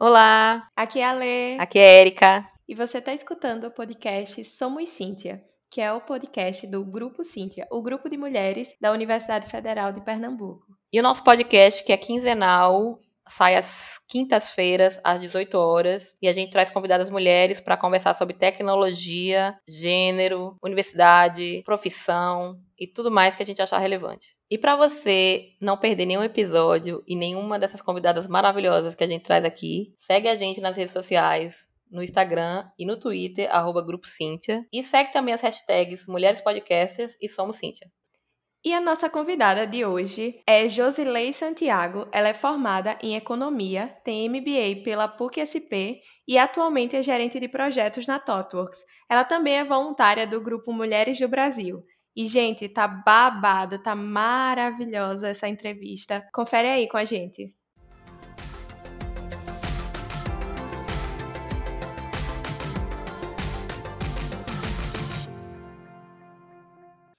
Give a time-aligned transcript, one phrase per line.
[0.00, 1.58] Olá, Aqui é a Lê.
[1.58, 2.48] aqui é Erika.
[2.68, 7.66] E você está escutando o podcast Somos Cíntia, que é o podcast do Grupo Cíntia,
[7.70, 10.66] o grupo de mulheres da Universidade Federal de Pernambuco.
[10.92, 16.32] E o nosso podcast, que é quinzenal, sai às quintas-feiras, às 18 horas, e a
[16.32, 23.42] gente traz convidadas mulheres para conversar sobre tecnologia, gênero, universidade, profissão e tudo mais que
[23.42, 24.36] a gente achar relevante.
[24.50, 29.24] E para você não perder nenhum episódio e nenhuma dessas convidadas maravilhosas que a gente
[29.24, 34.06] traz aqui, segue a gente nas redes sociais, no Instagram e no Twitter, arroba Grupo
[34.06, 34.64] Cíntia.
[34.72, 37.90] E segue também as hashtags Mulheres Podcasters e Somos Cíntia.
[38.64, 42.08] E a nossa convidada de hoje é Josilei Santiago.
[42.12, 48.06] Ela é formada em Economia, tem MBA pela PUC-SP e atualmente é gerente de projetos
[48.06, 48.84] na ThoughtWorks.
[49.08, 51.82] Ela também é voluntária do grupo Mulheres do Brasil.
[52.16, 56.24] E, gente, tá babado, tá maravilhosa essa entrevista.
[56.32, 57.54] Confere aí com a gente.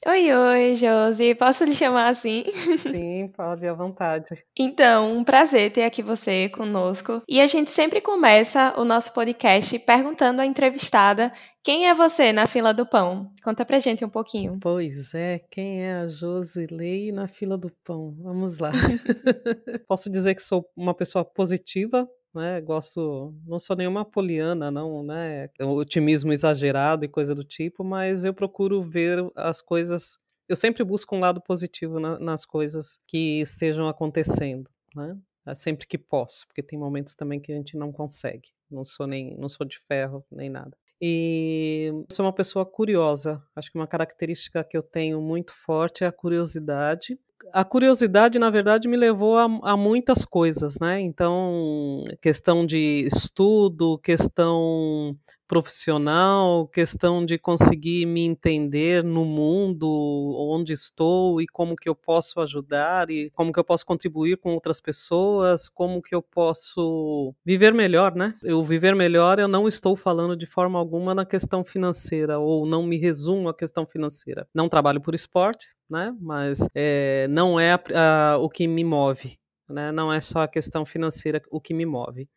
[0.08, 1.36] Oi, oi, Josi.
[1.36, 2.45] Posso lhe chamar assim?
[2.80, 4.45] Sim, pode à vontade.
[4.58, 7.22] Então, um prazer ter aqui você conosco.
[7.28, 12.45] E a gente sempre começa o nosso podcast perguntando à entrevistada quem é você na
[12.45, 13.30] fila do pão.
[13.44, 14.58] Conta pra gente um pouquinho.
[14.61, 18.16] Pois é, quem é a Josilei na fila do pão?
[18.22, 18.72] Vamos lá.
[19.86, 22.61] Posso dizer que sou uma pessoa positiva, né?
[22.61, 25.49] Gosto, não sou nenhuma poliana, não, né?
[25.61, 30.17] Otimismo exagerado e coisa do tipo, mas eu procuro ver as coisas.
[30.47, 35.18] Eu sempre busco um lado positivo na- nas coisas que estejam acontecendo, né?
[35.56, 38.50] Sempre que posso, porque tem momentos também que a gente não consegue.
[38.69, 40.78] Não sou nem, não sou de ferro nem nada.
[41.01, 43.41] E sou uma pessoa curiosa.
[43.56, 47.18] Acho que uma característica que eu tenho muito forte é a curiosidade.
[47.53, 51.00] A curiosidade, na verdade, me levou a, a muitas coisas, né?
[51.00, 55.16] Então, questão de estudo, questão
[55.50, 59.88] profissional, questão de conseguir me entender no mundo,
[60.38, 64.54] onde estou e como que eu posso ajudar e como que eu posso contribuir com
[64.54, 68.36] outras pessoas, como que eu posso viver melhor, né?
[68.44, 72.84] Eu viver melhor, eu não estou falando de forma alguma na questão financeira ou não
[72.84, 74.48] me resumo à questão financeira.
[74.54, 76.16] Não trabalho por esporte, né?
[76.22, 79.38] Mas é, não é a- a- o que me move,
[79.68, 79.92] né?
[79.92, 82.30] Não é só a questão financeira o que me move.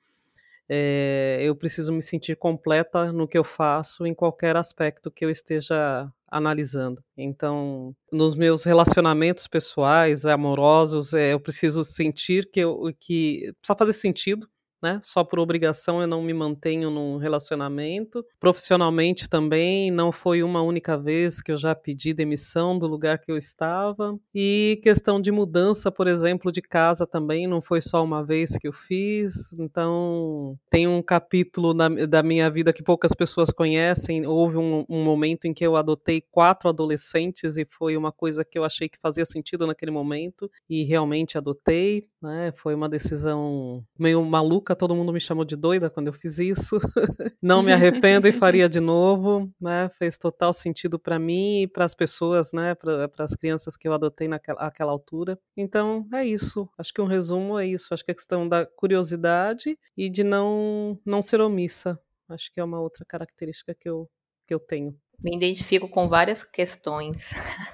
[0.75, 5.29] É, eu preciso me sentir completa no que eu faço, em qualquer aspecto que eu
[5.29, 7.05] esteja analisando.
[7.15, 13.93] Então, nos meus relacionamentos pessoais, amorosos, é, eu preciso sentir que, eu, que precisa fazer
[13.93, 14.49] sentido.
[14.83, 14.99] Né?
[15.03, 18.25] Só por obrigação eu não me mantenho num relacionamento.
[18.41, 23.31] Profissionalmente também, não foi uma única vez que eu já pedi demissão do lugar que
[23.31, 24.19] eu estava.
[24.35, 28.67] E questão de mudança, por exemplo, de casa também, não foi só uma vez que
[28.67, 29.53] eu fiz.
[29.59, 34.27] Então, tem um capítulo na- da minha vida que poucas pessoas conhecem.
[34.27, 38.59] Houve um, um momento em que eu adotei quatro adolescentes e foi uma coisa que
[38.59, 42.09] eu achei que fazia sentido naquele momento e realmente adotei.
[42.21, 42.53] Né?
[42.57, 46.79] Foi uma decisão meio maluca, todo mundo me chamou de doida quando eu fiz isso.
[47.43, 49.89] Não me arrependo e faria de novo, né?
[49.99, 52.75] Fez total sentido para mim e para as pessoas, né?
[52.75, 55.39] Para as crianças que eu adotei naquela àquela altura.
[55.57, 56.69] Então é isso.
[56.79, 57.93] Acho que um resumo é isso.
[57.93, 61.99] Acho que a questão da curiosidade e de não não ser omissa.
[62.29, 64.09] Acho que é uma outra característica que eu
[64.47, 64.97] que eu tenho.
[65.23, 67.17] Me identifico com várias questões.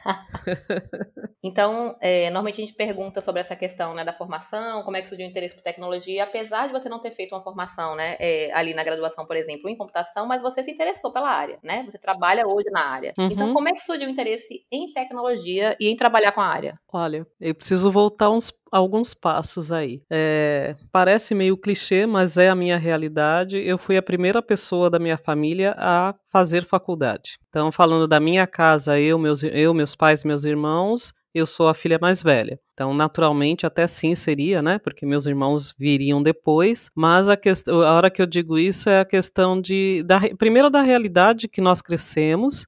[1.42, 5.08] então, é, normalmente a gente pergunta sobre essa questão né, da formação, como é que
[5.08, 8.52] surgiu o interesse por tecnologia, apesar de você não ter feito uma formação né, é,
[8.52, 11.84] ali na graduação, por exemplo, em computação, mas você se interessou pela área, né?
[11.88, 13.14] Você trabalha hoje na área.
[13.18, 13.28] Uhum.
[13.30, 16.78] Então, como é que surgiu o interesse em tecnologia e em trabalhar com a área?
[16.92, 20.02] Olha, eu preciso voltar uns alguns passos aí.
[20.10, 23.58] É, parece meio clichê, mas é a minha realidade.
[23.58, 27.38] Eu fui a primeira pessoa da minha família a fazer faculdade.
[27.48, 31.74] Então, falando da minha casa, eu, meus, eu, meus pais, meus irmãos, eu sou a
[31.74, 32.58] filha mais velha.
[32.72, 34.78] Então, naturalmente, até sim seria, né?
[34.78, 36.90] Porque meus irmãos viriam depois.
[36.94, 40.02] Mas a, questão, a hora que eu digo isso é a questão de.
[40.04, 42.66] Da, primeiro, da realidade que nós crescemos.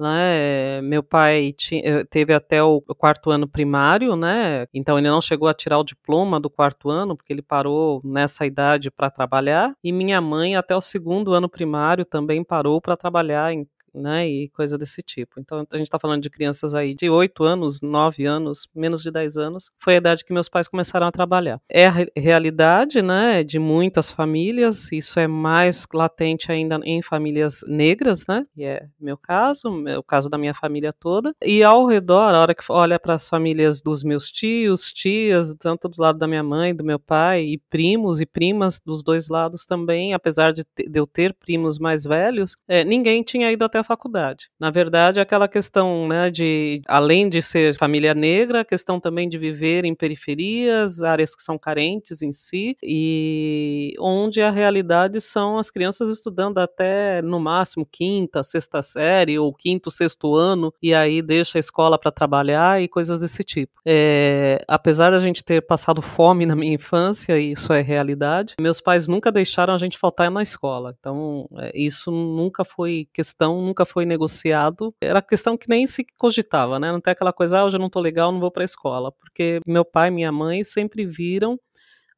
[0.00, 0.80] Né?
[0.82, 4.66] Meu pai eh, teve até o quarto ano primário, né?
[4.72, 8.46] Então ele não chegou a tirar o diploma do quarto ano, porque ele parou nessa
[8.46, 9.72] idade para trabalhar.
[9.84, 13.52] E minha mãe até o segundo ano primário também parou para trabalhar
[13.94, 15.40] né, e coisa desse tipo.
[15.40, 19.10] Então, a gente está falando de crianças aí de 8 anos, 9 anos, menos de
[19.10, 21.60] 10 anos, foi a idade que meus pais começaram a trabalhar.
[21.68, 28.26] É a realidade, né, de muitas famílias, isso é mais latente ainda em famílias negras,
[28.28, 32.40] né, e é meu caso, o caso da minha família toda, e ao redor, a
[32.40, 36.42] hora que olha para as famílias dos meus tios, tias, tanto do lado da minha
[36.42, 40.98] mãe, do meu pai, e primos e primas dos dois lados também, apesar de, de
[40.98, 44.48] eu ter primos mais velhos, é, ninguém tinha ido até a faculdade.
[44.58, 49.38] Na verdade, aquela questão, né, de além de ser família negra, a questão também de
[49.38, 55.70] viver em periferias, áreas que são carentes em si, e onde a realidade são as
[55.70, 61.58] crianças estudando até no máximo quinta, sexta série ou quinto, sexto ano, e aí deixa
[61.58, 63.80] a escola para trabalhar e coisas desse tipo.
[63.86, 68.80] É, apesar da gente ter passado fome na minha infância, e isso é realidade, meus
[68.80, 70.94] pais nunca deixaram a gente faltar na escola.
[70.98, 74.94] Então, é, isso nunca foi questão nunca foi negociado.
[75.00, 76.92] Era questão que nem se cogitava, né?
[76.92, 79.12] Não tem aquela coisa, ah, hoje eu não tô legal, não vou para a escola,
[79.12, 81.58] porque meu pai e minha mãe sempre viram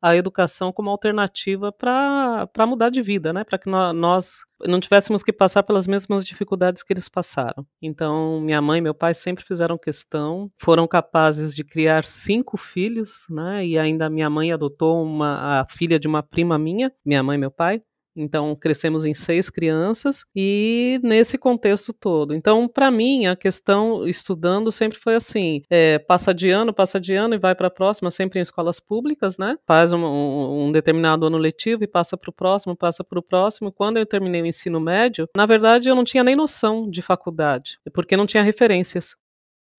[0.03, 3.45] a educação como alternativa para mudar de vida, né?
[3.45, 7.65] Para que nós não tivéssemos que passar pelas mesmas dificuldades que eles passaram.
[7.81, 13.25] Então, minha mãe e meu pai sempre fizeram questão, foram capazes de criar cinco filhos,
[13.31, 13.65] né?
[13.65, 17.41] E ainda minha mãe adotou uma a filha de uma prima minha, minha mãe e
[17.41, 17.81] meu pai.
[18.15, 22.35] Então, crescemos em seis crianças e nesse contexto todo.
[22.35, 27.15] Então, para mim, a questão estudando sempre foi assim: é, passa de ano, passa de
[27.15, 29.57] ano e vai para a próxima, sempre em escolas públicas, né?
[29.67, 33.23] Faz um, um, um determinado ano letivo e passa para o próximo, passa para o
[33.23, 33.73] próximo.
[33.73, 37.79] Quando eu terminei o ensino médio, na verdade, eu não tinha nem noção de faculdade,
[37.93, 39.17] porque não tinha referências.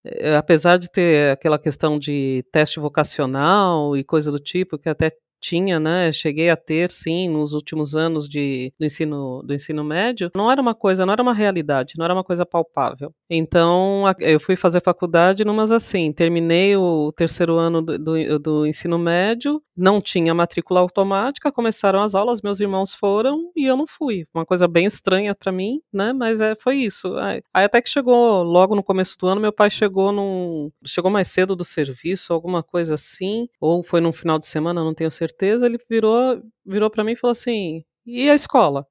[0.06, 5.12] É, apesar de ter aquela questão de teste vocacional e coisa do tipo, que até
[5.44, 10.32] tinha, né, cheguei a ter, sim, nos últimos anos de, do, ensino, do ensino médio,
[10.34, 13.14] não era uma coisa, não era uma realidade, não era uma coisa palpável.
[13.30, 18.98] Então, eu fui fazer faculdade numas assim, terminei o terceiro ano do, do, do ensino
[18.98, 24.26] médio, não tinha matrícula automática, começaram as aulas, meus irmãos foram e eu não fui.
[24.34, 27.18] Uma coisa bem estranha para mim, né, mas é, foi isso.
[27.18, 31.28] Aí, até que chegou, logo no começo do ano, meu pai chegou num, chegou mais
[31.28, 35.33] cedo do serviço, alguma coisa assim, ou foi num final de semana, não tenho certeza,
[35.34, 38.86] certeza, ele virou, virou para mim e falou assim: "E a escola?"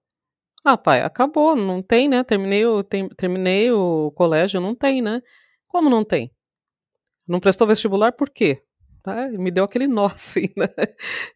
[0.64, 2.24] "Ah, pai, acabou, não tem, né?
[2.24, 5.22] Terminei o tem, terminei o colégio, não tem, né?"
[5.68, 6.30] "Como não tem?"
[7.28, 8.62] "Não prestou vestibular por quê?"
[9.02, 9.28] Tá?
[9.30, 10.68] Me deu aquele nó, assim, né?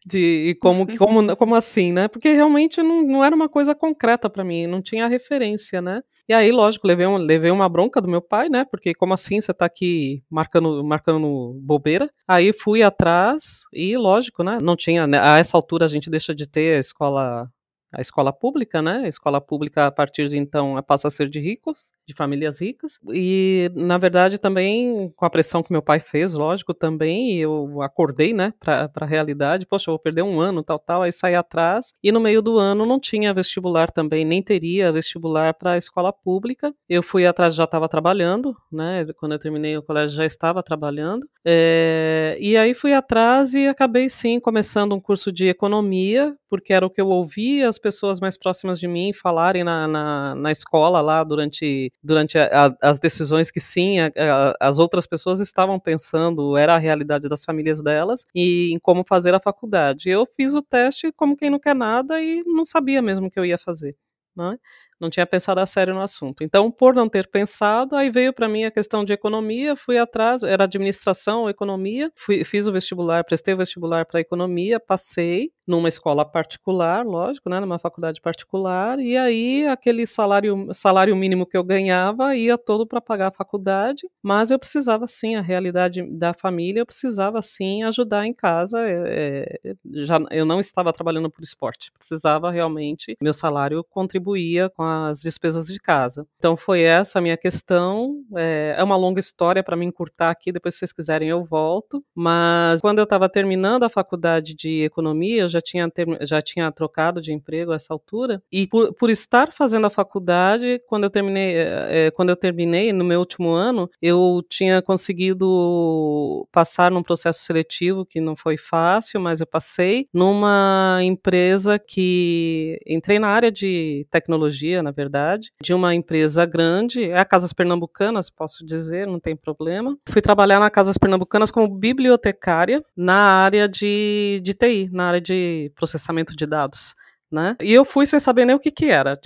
[0.05, 2.07] De como, como, como assim, né?
[2.07, 6.01] Porque realmente não, não era uma coisa concreta para mim, não tinha referência, né?
[6.29, 8.65] E aí, lógico, levei, um, levei uma bronca do meu pai, né?
[8.65, 12.09] Porque como assim você tá aqui marcando, marcando bobeira?
[12.27, 14.57] Aí fui atrás e, lógico, né?
[14.61, 15.19] Não tinha, né?
[15.21, 17.49] a essa altura a gente deixa de ter a escola
[17.91, 19.03] a escola pública, né?
[19.05, 22.99] A escola pública, a partir de então, passa a ser de ricos, de famílias ricas.
[23.13, 28.33] E, na verdade, também, com a pressão que meu pai fez, lógico, também, eu acordei,
[28.33, 29.65] né, para a realidade.
[29.65, 31.01] Poxa, eu vou perder um ano, tal, tal.
[31.03, 31.93] Aí saí atrás.
[32.03, 36.11] E no meio do ano não tinha vestibular também, nem teria vestibular para a escola
[36.11, 36.73] pública.
[36.89, 39.05] Eu fui atrás, já estava trabalhando, né?
[39.17, 41.27] Quando eu terminei o colégio, já estava trabalhando.
[41.45, 46.85] É, e aí fui atrás e acabei, sim, começando um curso de economia, porque era
[46.85, 50.99] o que eu ouvia as pessoas mais próximas de mim falarem na, na, na escola
[50.99, 54.11] lá durante, durante a, a, as decisões que sim, a,
[54.59, 59.33] as outras pessoas estavam pensando, era a realidade das famílias delas, e em como fazer
[59.33, 60.09] a faculdade.
[60.09, 63.39] Eu fiz o teste como quem não quer nada e não sabia mesmo o que
[63.39, 63.95] eu ia fazer.
[64.35, 64.57] Né?
[64.99, 66.43] não tinha pensado a sério no assunto.
[66.43, 70.43] Então, por não ter pensado, aí veio para mim a questão de economia, fui atrás,
[70.43, 76.23] era administração economia, fui, fiz o vestibular, prestei o vestibular para economia, passei numa escola
[76.25, 82.35] particular, lógico, né, numa faculdade particular, e aí aquele salário, salário mínimo que eu ganhava
[82.35, 86.85] ia todo para pagar a faculdade, mas eu precisava sim, a realidade da família, eu
[86.85, 89.59] precisava sim ajudar em casa, é,
[89.93, 95.67] já, eu não estava trabalhando por esporte, precisava realmente, meu salário contribuía com as despesas
[95.67, 96.25] de casa.
[96.37, 98.23] Então foi essa a minha questão.
[98.35, 102.03] É, é uma longa história para me encurtar aqui, depois se vocês quiserem eu volto.
[102.15, 106.71] Mas quando eu estava terminando a faculdade de economia, eu já tinha, ter, já tinha
[106.71, 108.41] trocado de emprego a essa altura.
[108.51, 113.03] E por, por estar fazendo a faculdade, quando eu terminei, é, quando eu terminei no
[113.03, 119.39] meu último ano, eu tinha conseguido passar num processo seletivo que não foi fácil, mas
[119.39, 125.95] eu passei numa empresa que entrei na área de tecnologia tecnologia, na verdade, de uma
[125.95, 129.97] empresa grande, é a Casas Pernambucanas, posso dizer, não tem problema.
[130.09, 135.33] Fui trabalhar na Casas Pernambucanas como bibliotecária na área de, de TI, na área de
[135.75, 136.93] processamento de dados.
[137.31, 137.55] Né?
[137.61, 139.19] E eu fui sem saber nem o que, que era,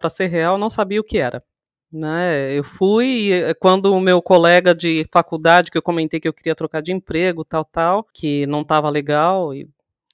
[0.00, 1.42] para ser real, não sabia o que era.
[1.92, 2.52] Né?
[2.52, 6.32] Eu fui e eh, quando o meu colega de faculdade, que eu comentei que eu
[6.32, 9.68] queria trocar de emprego, tal, tal, que não estava legal, e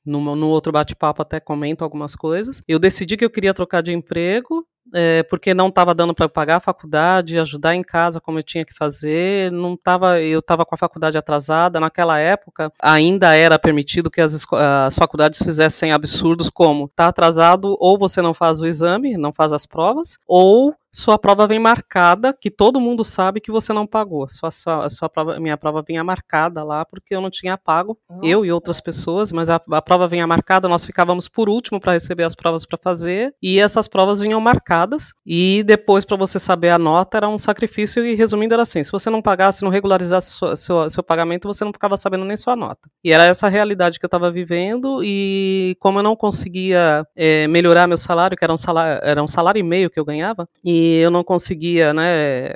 [0.04, 3.92] no, no outro bate-papo até comento algumas coisas, eu decidi que eu queria trocar de
[3.92, 8.42] emprego é, porque não estava dando para pagar a faculdade, ajudar em casa como eu
[8.42, 11.80] tinha que fazer, não tava, eu estava com a faculdade atrasada.
[11.80, 17.98] Naquela época, ainda era permitido que as, as faculdades fizessem absurdos como tá atrasado ou
[17.98, 22.50] você não faz o exame, não faz as provas, ou sua prova vem marcada, que
[22.50, 24.28] todo mundo sabe que você não pagou.
[24.28, 28.26] Sua, sua, sua prova, minha prova vinha marcada lá porque eu não tinha pago, Nossa,
[28.26, 31.92] eu e outras pessoas, mas a, a prova vinha marcada, nós ficávamos por último para
[31.92, 36.68] receber as provas para fazer, e essas provas vinham marcadas, e depois para você saber
[36.68, 40.32] a nota era um sacrifício, e resumindo era assim, se você não pagasse, não regularizasse
[40.34, 42.90] sua, seu, seu pagamento, você não ficava sabendo nem sua nota.
[43.02, 47.86] E era essa realidade que eu estava vivendo, e como eu não conseguia é, melhorar
[47.86, 50.81] meu salário, que era um salário, era um salário e meio que eu ganhava, e
[50.84, 52.50] eu não conseguia né,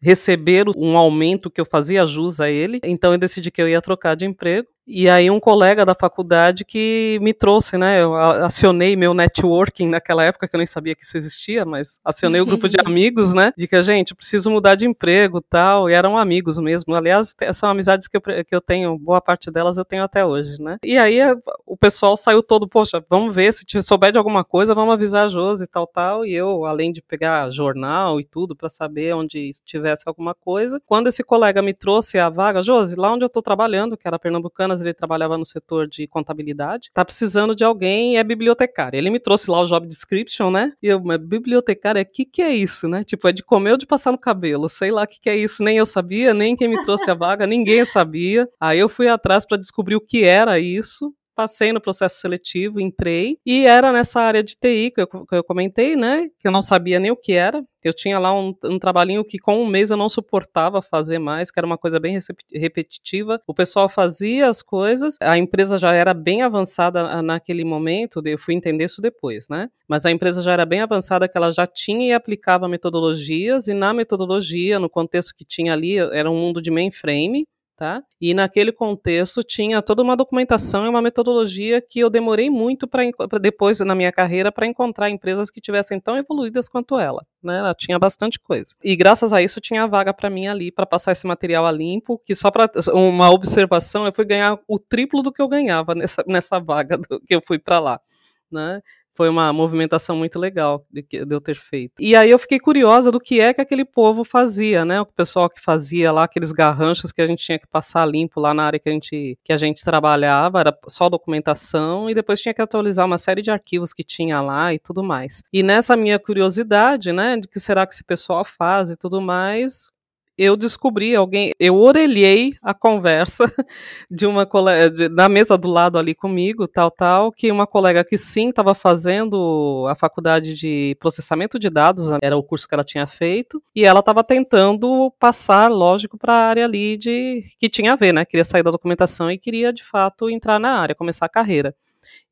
[0.00, 3.80] receber um aumento que eu fazia jus a ele, então eu decidi que eu ia
[3.80, 4.68] trocar de emprego.
[4.86, 8.02] E aí um colega da faculdade que me trouxe, né?
[8.02, 12.40] Eu acionei meu networking naquela época, que eu nem sabia que isso existia, mas acionei
[12.40, 13.52] o grupo de amigos, né?
[13.56, 15.88] De que, gente, preciso mudar de emprego tal.
[15.88, 16.94] E eram amigos mesmo.
[16.94, 20.60] Aliás, são amizades que eu, que eu tenho, boa parte delas eu tenho até hoje,
[20.60, 20.78] né?
[20.84, 21.20] E aí
[21.64, 25.28] o pessoal saiu todo, poxa, vamos ver, se souber de alguma coisa, vamos avisar a
[25.28, 26.26] Josi e tal, tal.
[26.26, 31.06] E eu, além de pegar jornal e tudo para saber onde tivesse alguma coisa, quando
[31.06, 34.71] esse colega me trouxe a vaga, Josi, lá onde eu tô trabalhando, que era Pernambucana,
[34.80, 38.96] ele trabalhava no setor de contabilidade, tá precisando de alguém é bibliotecário.
[38.96, 40.72] Ele me trouxe lá o job description, né?
[40.82, 43.04] E eu, bibliotecário, o que que é isso, né?
[43.04, 45.36] Tipo, é de comer ou de passar no cabelo, sei lá o que que é
[45.36, 48.48] isso, nem eu sabia, nem quem me trouxe a vaga, ninguém sabia.
[48.60, 53.38] Aí eu fui atrás para descobrir o que era isso, passei no processo seletivo, entrei,
[53.44, 56.28] e era nessa área de TI que eu, que eu comentei, né?
[56.38, 57.64] Que eu não sabia nem o que era.
[57.82, 61.50] Eu tinha lá um, um, trabalhinho que com um mês eu não suportava fazer mais,
[61.50, 62.16] que era uma coisa bem
[62.54, 63.40] repetitiva.
[63.46, 68.54] O pessoal fazia as coisas, a empresa já era bem avançada naquele momento, eu fui
[68.54, 69.68] entender isso depois, né?
[69.88, 73.74] Mas a empresa já era bem avançada, que ela já tinha e aplicava metodologias, e
[73.74, 77.46] na metodologia, no contexto que tinha ali, era um mundo de mainframe,
[77.82, 78.00] Tá?
[78.20, 83.02] E naquele contexto tinha toda uma documentação e uma metodologia que eu demorei muito para
[83.40, 87.26] depois na minha carreira para encontrar empresas que tivessem tão evoluídas quanto ela.
[87.42, 87.58] Né?
[87.58, 88.76] Ela tinha bastante coisa.
[88.84, 92.20] E graças a isso tinha vaga para mim ali para passar esse material a limpo,
[92.24, 96.22] que só para uma observação, eu fui ganhar o triplo do que eu ganhava nessa,
[96.24, 98.00] nessa vaga do, que eu fui para lá.
[98.48, 98.80] Né?
[99.14, 101.92] Foi uma movimentação muito legal de, de, eu ter feito.
[101.98, 105.00] E aí eu fiquei curiosa do que é que aquele povo fazia, né?
[105.00, 108.54] O pessoal que fazia lá aqueles garranchos que a gente tinha que passar limpo lá
[108.54, 112.54] na área que a gente, que a gente trabalhava, era só documentação e depois tinha
[112.54, 115.42] que atualizar uma série de arquivos que tinha lá e tudo mais.
[115.52, 119.92] E nessa minha curiosidade, né, de que será que esse pessoal faz e tudo mais,
[120.36, 123.44] eu descobri alguém, eu orelhei a conversa
[124.10, 128.16] de uma colega, na mesa do lado ali comigo, tal, tal, que uma colega que
[128.16, 132.84] sim estava fazendo a faculdade de processamento de dados, né, era o curso que ela
[132.84, 137.92] tinha feito, e ela estava tentando passar, lógico, para a área ali de que tinha
[137.92, 138.24] a ver, né?
[138.24, 141.74] Queria sair da documentação e queria de fato entrar na área, começar a carreira.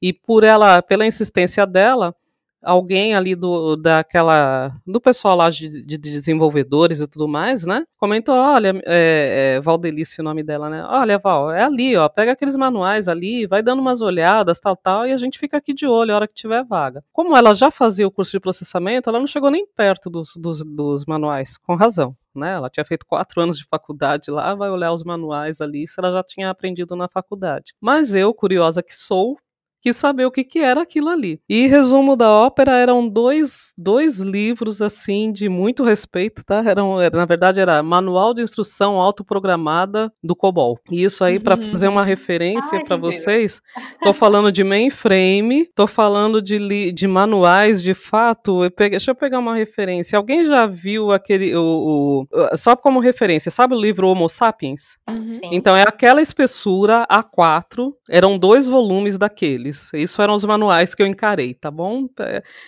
[0.01, 2.15] E por ela, pela insistência dela,
[2.63, 7.85] alguém ali do daquela do pessoal lá de, de desenvolvedores e tudo mais, né?
[7.97, 10.85] Comentou, olha, é, é, Valdelice o nome dela, né?
[10.85, 15.07] Olha, Val, é ali, ó, pega aqueles manuais ali, vai dando umas olhadas, tal, tal,
[15.07, 17.03] e a gente fica aqui de olho a hora que tiver vaga.
[17.13, 20.65] Como ela já fazia o curso de processamento, ela não chegou nem perto dos, dos,
[20.65, 22.17] dos manuais, com razão.
[22.35, 22.53] Né?
[22.53, 26.13] Ela tinha feito quatro anos de faculdade lá, vai olhar os manuais ali, se ela
[26.13, 27.75] já tinha aprendido na faculdade.
[27.81, 29.37] Mas eu, curiosa que sou,
[29.81, 31.41] quis saber o que, que era aquilo ali.
[31.49, 36.63] E resumo da ópera eram dois, dois livros assim de muito respeito, tá?
[36.65, 40.79] Eram, era, na verdade era Manual de Instrução Autoprogramada do COBOL.
[40.91, 42.07] E isso aí para fazer uma uhum.
[42.07, 43.61] referência para vocês,
[44.03, 48.65] tô falando de mainframe, tô falando de, de manuais de fato.
[48.65, 50.17] Eu peguei, deixa eu pegar uma referência.
[50.17, 54.99] Alguém já viu aquele o, o só como referência, sabe o livro Homo Sapiens?
[55.09, 55.41] Uhum.
[55.45, 59.91] Então é aquela espessura A4, eram dois volumes daquele deles.
[59.95, 62.09] Isso eram os manuais que eu encarei, tá bom?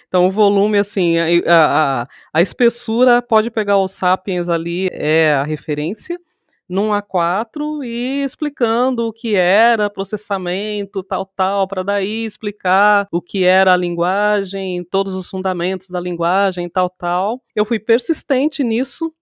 [0.06, 5.42] Então, o volume, assim, a, a, a espessura pode pegar os Sapiens ali, é a
[5.44, 6.18] referência.
[6.68, 13.44] num A4 e explicando o que era processamento, tal, tal, para daí explicar o que
[13.44, 17.42] era a linguagem, todos os fundamentos da linguagem, tal, tal.
[17.54, 19.12] Eu fui persistente nisso,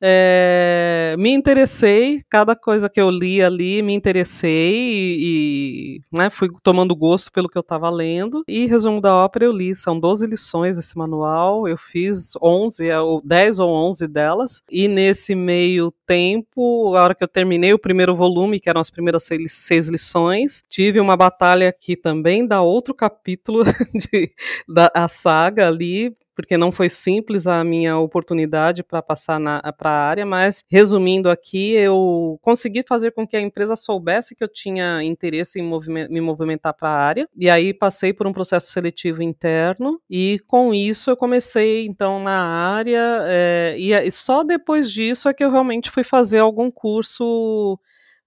[0.00, 6.48] é, me interessei, cada coisa que eu li ali, me interessei e, e né, fui
[6.62, 8.42] tomando gosto pelo que eu estava lendo.
[8.46, 13.18] E resumo da ópera eu li, são 12 lições esse manual, eu fiz 11, ou
[13.24, 14.62] 10 ou 11 delas.
[14.70, 18.90] E nesse meio tempo, a hora que eu terminei o primeiro volume, que eram as
[18.90, 23.64] primeiras seis, seis lições, tive uma batalha que também dá outro capítulo
[23.94, 24.30] de,
[24.68, 29.40] da a saga ali, porque não foi simples a minha oportunidade para passar
[29.76, 34.44] para a área, mas resumindo aqui, eu consegui fazer com que a empresa soubesse que
[34.44, 38.32] eu tinha interesse em moviment me movimentar para a área, e aí passei por um
[38.32, 44.92] processo seletivo interno, e com isso eu comecei então na área, é, e só depois
[44.92, 47.76] disso é que eu realmente fui fazer algum curso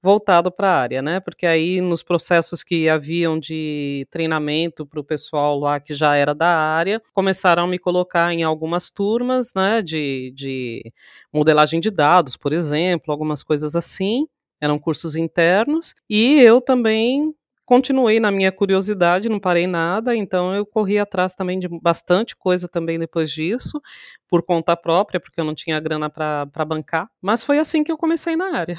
[0.02, 1.20] voltado para a área, né?
[1.20, 6.34] Porque aí nos processos que haviam de treinamento para o pessoal lá que já era
[6.34, 9.82] da área, começaram a me colocar em algumas turmas, né?
[9.82, 10.92] De, de
[11.34, 14.28] modelagem de dados, por exemplo, algumas coisas assim.
[14.60, 15.94] Eram cursos internos.
[16.10, 17.34] E eu também
[17.66, 22.68] continuei na minha curiosidade, não parei nada, então eu corri atrás também de bastante coisa
[22.68, 23.82] também depois disso,
[24.28, 27.10] por conta própria, porque eu não tinha grana para bancar.
[27.22, 28.78] Mas foi assim que eu comecei na área.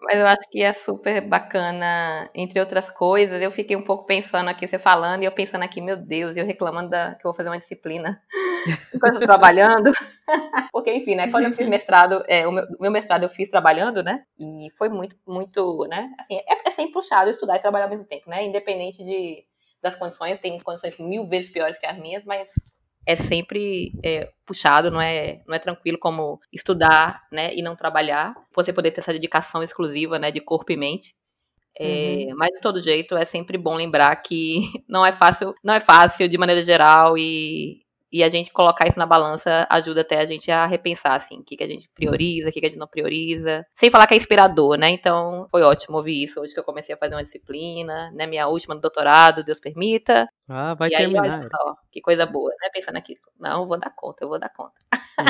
[0.00, 3.42] Mas eu acho que é super bacana, entre outras coisas.
[3.42, 6.46] Eu fiquei um pouco pensando aqui, você falando, e eu pensando aqui, meu Deus, eu
[6.46, 8.22] reclamando da, que eu vou fazer uma disciplina
[8.94, 9.90] enquanto eu trabalhando.
[10.72, 14.02] Porque, enfim, né, quando eu fiz mestrado, é, o meu, meu, mestrado eu fiz trabalhando,
[14.02, 17.90] né, e foi muito, muito, né, assim, é, é sempre puxado estudar e trabalhar ao
[17.90, 19.44] mesmo tempo, né, independente de,
[19.82, 22.50] das condições, tem condições mil vezes piores que as minhas, mas
[23.08, 28.34] é sempre é, puxado, não é, não é tranquilo como estudar, né, e não trabalhar,
[28.54, 31.16] você poder ter essa dedicação exclusiva, né, de corpo e mente.
[31.74, 32.36] É, uhum.
[32.36, 36.28] Mas de todo jeito é sempre bom lembrar que não é fácil, não é fácil
[36.28, 37.80] de maneira geral e,
[38.12, 41.44] e a gente colocar isso na balança ajuda até a gente a repensar, assim, o
[41.44, 43.64] que, que a gente prioriza, o que, que a gente não prioriza.
[43.74, 44.88] Sem falar que é inspirador, né?
[44.90, 48.26] Então, foi ótimo ouvir isso hoje que eu comecei a fazer uma disciplina, né?
[48.26, 50.28] Minha última do doutorado, Deus permita.
[50.48, 51.24] Ah, vai e terminar.
[51.24, 52.68] Aí, olha só, que coisa boa, né?
[52.72, 54.72] Pensando aqui, não, eu vou dar conta, eu vou dar conta.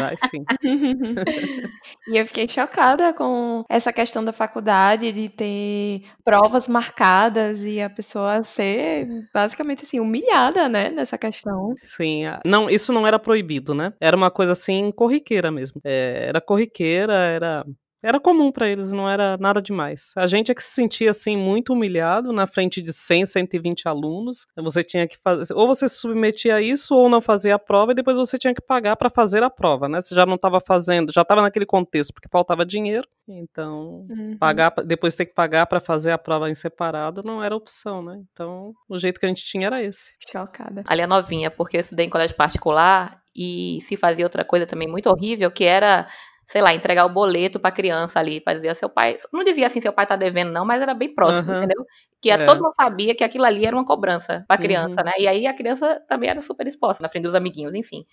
[0.00, 0.44] Vai sim.
[2.08, 7.90] e eu fiquei chocada com essa questão da faculdade de ter provas marcadas e a
[7.90, 11.72] pessoa ser basicamente assim humilhada, né, nessa questão.
[11.76, 13.92] Sim, não, isso não era proibido, né?
[14.00, 15.80] Era uma coisa assim corriqueira mesmo.
[15.84, 17.64] É, era corriqueira, era
[18.02, 20.12] era comum para eles, não era nada demais.
[20.16, 24.46] A gente é que se sentia assim muito humilhado na frente de 100, 120 alunos.
[24.56, 27.92] Você tinha que fazer, ou você se submetia a isso ou não fazia a prova
[27.92, 30.00] e depois você tinha que pagar para fazer a prova, né?
[30.00, 33.06] Você já não estava fazendo, já estava naquele contexto porque faltava dinheiro.
[33.28, 34.36] Então, uhum.
[34.38, 38.22] pagar depois ter que pagar para fazer a prova em separado não era opção, né?
[38.32, 40.12] Então, o jeito que a gente tinha era esse.
[40.30, 40.82] Chocada.
[40.86, 44.88] Ali é novinha, porque eu estudei em colégio particular e se fazia outra coisa também
[44.88, 46.08] muito horrível, que era
[46.48, 49.16] sei lá, entregar o boleto pra criança ali, pra dizer, seu pai.
[49.30, 51.58] Não dizia assim, seu pai tá devendo, não, mas era bem próximo, uhum.
[51.58, 51.84] entendeu?
[52.22, 52.42] Que é.
[52.44, 55.04] todo mundo sabia que aquilo ali era uma cobrança pra criança, uhum.
[55.04, 55.12] né?
[55.18, 58.06] E aí a criança também era super exposta na frente dos amiguinhos, enfim.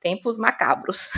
[0.00, 1.08] Tempos macabros.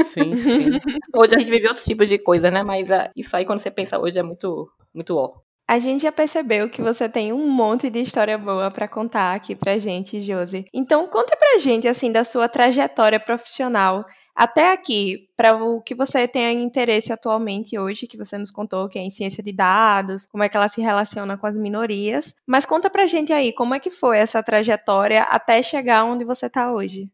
[0.00, 0.78] Sim, sim.
[1.14, 2.62] hoje a gente vive outros tipos de coisa, né?
[2.62, 5.34] Mas uh, isso aí, quando você pensa hoje, é muito, muito ó.
[5.68, 9.56] A gente já percebeu que você tem um monte de história boa para contar aqui
[9.56, 10.64] pra gente, Josi.
[10.72, 14.04] Então, conta pra gente, assim, da sua trajetória profissional
[14.36, 18.98] até aqui, para o que você tem interesse atualmente hoje, que você nos contou que
[18.98, 22.34] é em ciência de dados, como é que ela se relaciona com as minorias.
[22.46, 26.46] Mas conta pra gente aí, como é que foi essa trajetória até chegar onde você
[26.46, 27.10] está hoje?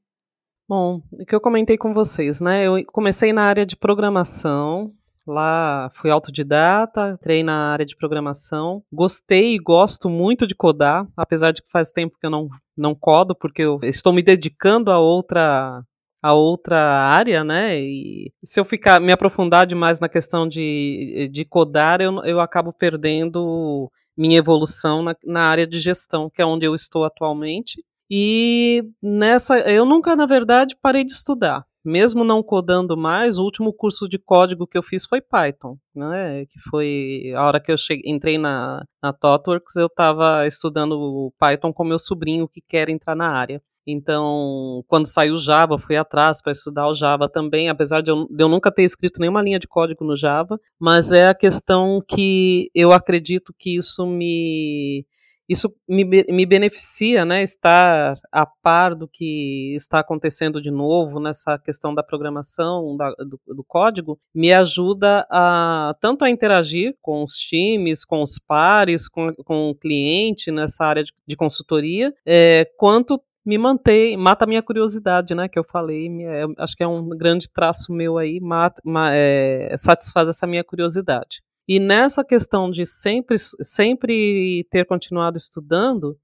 [0.68, 2.66] Bom, o que eu comentei com vocês, né?
[2.66, 4.92] Eu comecei na área de programação,
[5.26, 8.82] Lá fui autodidata, entrei na área de programação.
[8.92, 12.94] Gostei e gosto muito de codar, apesar de que faz tempo que eu não, não
[12.94, 15.82] codo, porque eu estou me dedicando a outra
[16.22, 17.80] a outra área, né?
[17.80, 22.72] E se eu ficar me aprofundar demais na questão de, de codar, eu, eu acabo
[22.72, 27.84] perdendo minha evolução na, na área de gestão, que é onde eu estou atualmente.
[28.10, 33.72] E nessa, eu nunca, na verdade, parei de estudar mesmo não codando mais, o último
[33.72, 36.46] curso de código que eu fiz foi Python, né?
[36.46, 41.72] Que foi a hora que eu cheguei, entrei na, na ThoughtWorks, eu estava estudando Python
[41.72, 43.60] com meu sobrinho que quer entrar na área.
[43.86, 48.42] Então, quando saiu Java, fui atrás para estudar o Java também, apesar de eu, de
[48.42, 52.70] eu, nunca ter escrito nenhuma linha de código no Java, mas é a questão que
[52.74, 55.04] eu acredito que isso me
[55.48, 61.58] isso me, me beneficia, né, estar a par do que está acontecendo de novo nessa
[61.58, 67.34] questão da programação, da, do, do, código, me ajuda a tanto a interagir com os
[67.34, 73.20] times, com os pares, com, com o cliente nessa área de, de consultoria, é, quanto
[73.44, 77.08] me mantém, mata a minha curiosidade, né, que eu falei, é, acho que é um
[77.08, 78.80] grande traço meu aí, mata,
[79.12, 81.42] é, satisfaz essa minha curiosidade.
[81.66, 86.16] E nessa questão de sempre, sempre ter continuado estudando,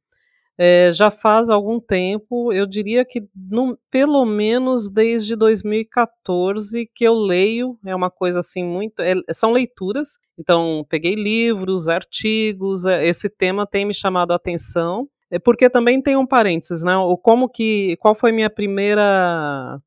[0.61, 7.14] é, já faz algum tempo, eu diria que no, pelo menos desde 2014 que eu
[7.14, 13.31] leio, é uma coisa assim muito, é, são leituras, então peguei livros, artigos, é, esse
[13.31, 16.96] tema tem me chamado a atenção, é porque também tem um parênteses, né?
[16.96, 19.80] O como que, qual foi minha primeira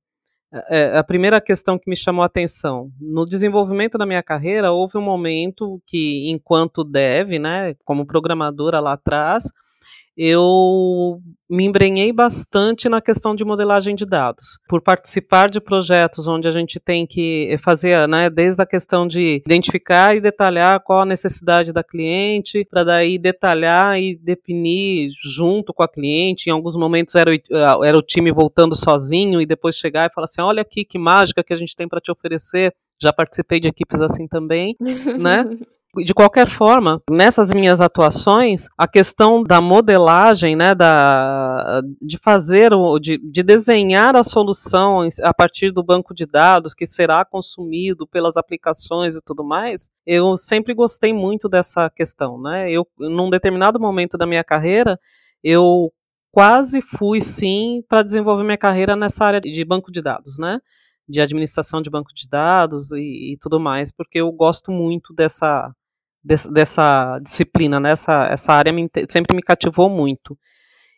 [0.69, 2.91] é, a primeira questão que me chamou a atenção.
[2.99, 8.93] No desenvolvimento da minha carreira, houve um momento que, enquanto dev, né, como programadora lá
[8.93, 9.45] atrás,
[10.15, 11.19] eu
[11.49, 16.51] me embrenhei bastante na questão de modelagem de dados, por participar de projetos onde a
[16.51, 21.73] gente tem que fazer, né, desde a questão de identificar e detalhar qual a necessidade
[21.73, 26.49] da cliente, para daí detalhar e definir junto com a cliente.
[26.49, 30.25] Em alguns momentos era o, era o time voltando sozinho e depois chegar e falar
[30.25, 32.73] assim: olha aqui que mágica que a gente tem para te oferecer.
[33.01, 34.75] Já participei de equipes assim também,
[35.19, 35.43] né?
[35.97, 43.17] De qualquer forma, nessas minhas atuações, a questão da modelagem, né, da, de fazer, de,
[43.17, 49.15] de desenhar a solução a partir do banco de dados que será consumido pelas aplicações
[49.15, 52.71] e tudo mais, eu sempre gostei muito dessa questão, né?
[52.71, 54.97] Eu, num determinado momento da minha carreira,
[55.43, 55.91] eu
[56.31, 60.61] quase fui sim para desenvolver minha carreira nessa área de banco de dados, né?
[61.05, 65.69] De administração de banco de dados e, e tudo mais, porque eu gosto muito dessa
[66.23, 67.91] dessa disciplina, né?
[67.91, 70.37] essa, essa área me, sempre me cativou muito.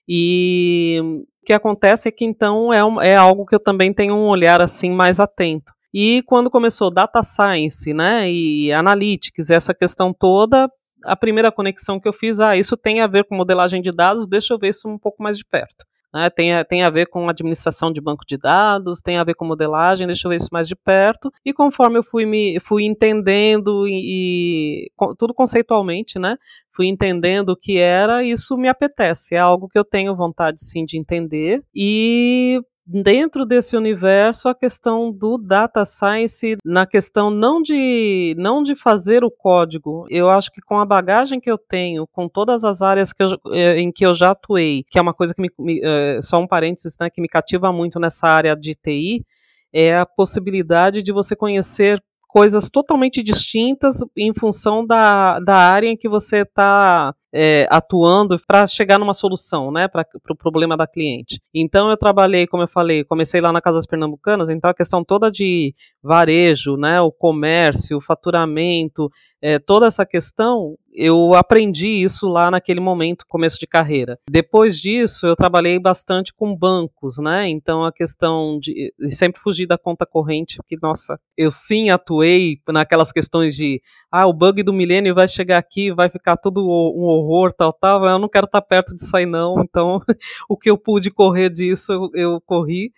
[0.07, 0.99] E
[1.41, 4.27] o que acontece é que então é, um, é algo que eu também tenho um
[4.27, 5.71] olhar assim mais atento.
[5.93, 10.67] E quando começou data science, né, e analytics, essa questão toda,
[11.05, 14.27] a primeira conexão que eu fiz, ah, isso tem a ver com modelagem de dados,
[14.27, 15.85] deixa eu ver isso um pouco mais de perto.
[16.13, 19.33] Né, tem, a, tem a ver com administração de banco de dados, tem a ver
[19.33, 21.31] com modelagem, deixa eu ver isso mais de perto.
[21.43, 26.37] E conforme eu fui me fui entendendo e, e tudo conceitualmente, né?
[26.71, 29.35] Fui entendendo o que era, isso me apetece.
[29.35, 31.63] É algo que eu tenho vontade sim de entender.
[31.73, 38.75] E dentro desse universo a questão do data science na questão não de não de
[38.75, 40.05] fazer o código.
[40.09, 43.29] Eu acho que com a bagagem que eu tenho com todas as áreas que eu,
[43.53, 46.39] eh, em que eu já atuei que é uma coisa que me, me uh, só
[46.39, 49.25] um parênteses né, que me cativa muito nessa área de TI
[49.71, 55.95] é a possibilidade de você conhecer coisas totalmente distintas em função da, da área em
[55.95, 60.85] que você está é, atuando para chegar numa solução, né, para o pro problema da
[60.85, 61.41] cliente.
[61.53, 65.31] Então eu trabalhei, como eu falei, comecei lá na Casas Pernambucanas, então a questão toda
[65.31, 69.09] de varejo, né, o comércio, o faturamento,
[69.41, 74.17] é, toda essa questão, eu aprendi isso lá naquele momento, começo de carreira.
[74.29, 77.49] Depois disso, eu trabalhei bastante com bancos, né?
[77.49, 83.11] Então a questão de sempre fugir da conta corrente, porque nossa, eu sim atuei naquelas
[83.11, 87.22] questões de ah, o bug do milênio vai chegar aqui, vai ficar tudo um horror,
[87.57, 88.05] tal, tal.
[88.05, 89.61] Eu não quero estar perto disso aí não.
[89.61, 90.01] Então,
[90.49, 92.91] o que eu pude correr disso, eu, eu corri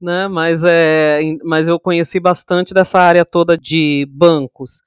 [0.00, 0.28] né?
[0.28, 4.82] Mas, é, mas eu conheci bastante dessa área toda de bancos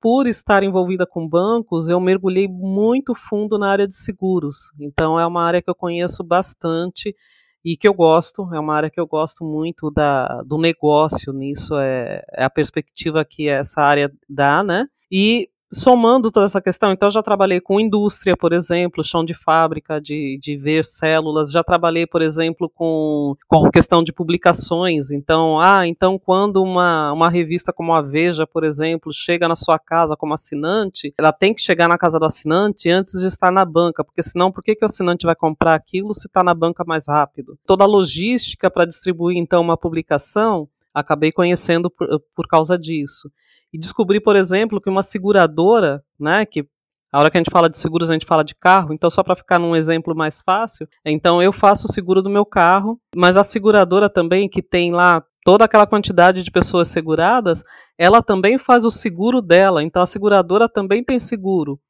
[0.00, 4.72] por estar envolvida com bancos, eu mergulhei muito fundo na área de seguros.
[4.80, 7.14] Então é uma área que eu conheço bastante
[7.62, 11.76] e que eu gosto, é uma área que eu gosto muito da, do negócio nisso,
[11.76, 14.86] é, é a perspectiva que essa área dá, né?
[15.12, 20.00] E somando toda essa questão, então já trabalhei com indústria, por exemplo, chão de fábrica,
[20.00, 25.86] de, de ver células, já trabalhei, por exemplo, com, com questão de publicações, então, ah,
[25.86, 30.34] então quando uma, uma revista como a Veja, por exemplo, chega na sua casa como
[30.34, 34.22] assinante, ela tem que chegar na casa do assinante antes de estar na banca, porque
[34.22, 37.56] senão por que, que o assinante vai comprar aquilo se está na banca mais rápido?
[37.64, 43.30] Toda a logística para distribuir, então, uma publicação, acabei conhecendo por, por causa disso
[43.72, 46.66] e descobri, por exemplo, que uma seguradora, né, que
[47.12, 49.22] a hora que a gente fala de seguros, a gente fala de carro, então só
[49.22, 53.36] para ficar num exemplo mais fácil, então eu faço o seguro do meu carro, mas
[53.36, 57.64] a seguradora também, que tem lá toda aquela quantidade de pessoas seguradas,
[57.98, 61.80] ela também faz o seguro dela, então a seguradora também tem seguro.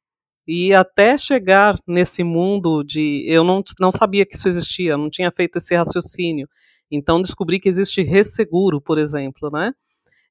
[0.47, 3.23] E até chegar nesse mundo de.
[3.27, 6.47] Eu não, não sabia que isso existia, não tinha feito esse raciocínio.
[6.89, 9.71] Então descobri que existe resseguro, por exemplo, né?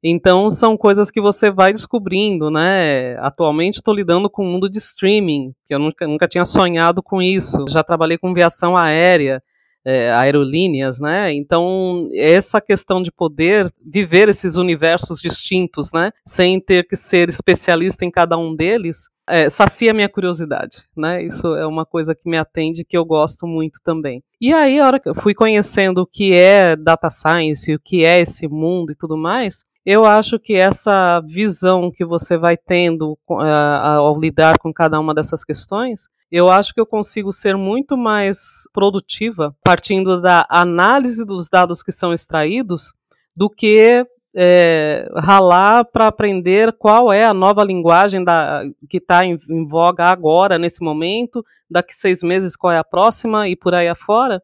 [0.02, 3.16] Então são coisas que você vai descobrindo, né?
[3.18, 7.20] Atualmente estou lidando com o mundo de streaming, que eu nunca, nunca tinha sonhado com
[7.20, 7.64] isso.
[7.68, 9.42] Já trabalhei com viação aérea,
[9.84, 11.32] é, aerolíneas, né?
[11.34, 16.10] Então essa questão de poder viver esses universos distintos, né?
[16.26, 21.22] Sem ter que ser especialista em cada um deles, é, sacia minha curiosidade, né?
[21.22, 24.22] Isso é uma coisa que me atende que eu gosto muito também.
[24.40, 28.04] E aí, a hora que eu fui conhecendo o que é data science, o que
[28.04, 33.18] é esse mundo e tudo mais, eu acho que essa visão que você vai tendo
[33.28, 37.96] uh, ao lidar com cada uma dessas questões, eu acho que eu consigo ser muito
[37.96, 42.92] mais produtiva partindo da análise dos dados que são extraídos
[43.36, 49.36] do que é, ralar para aprender qual é a nova linguagem da, que está em,
[49.48, 53.88] em, voga agora, nesse momento, daqui seis meses qual é a próxima e por aí
[53.88, 54.40] afora,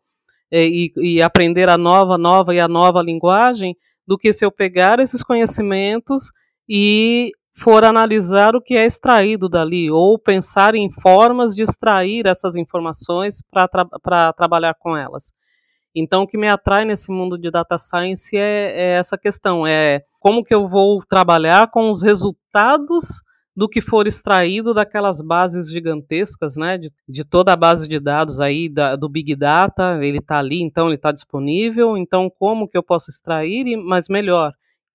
[0.50, 4.52] é, e, e aprender a nova, nova e a nova linguagem, do que se eu
[4.52, 6.30] pegar esses conhecimentos
[6.68, 12.54] e for analisar o que é extraído dali, ou pensar em formas de extrair essas
[12.54, 15.32] informações para tra trabalhar com elas.
[15.94, 20.02] Então, o que me atrai nesse mundo de data science é, é, essa questão: é
[20.20, 23.22] como que eu vou trabalhar com os resultados
[23.56, 26.76] do que for extraído daquelas bases gigantescas, né?
[26.76, 30.60] De, de toda a base de dados aí da, do Big Data, ele está ali,
[30.60, 31.96] então ele está disponível.
[31.96, 33.66] Então, como que eu posso extrair?
[33.66, 34.52] E, mas melhor,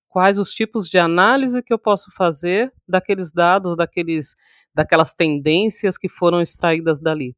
[0.08, 4.36] quais os tipos de análise que eu posso fazer daqueles dados, daqueles,
[4.76, 7.36] daquelas tendências que foram extraídas dali?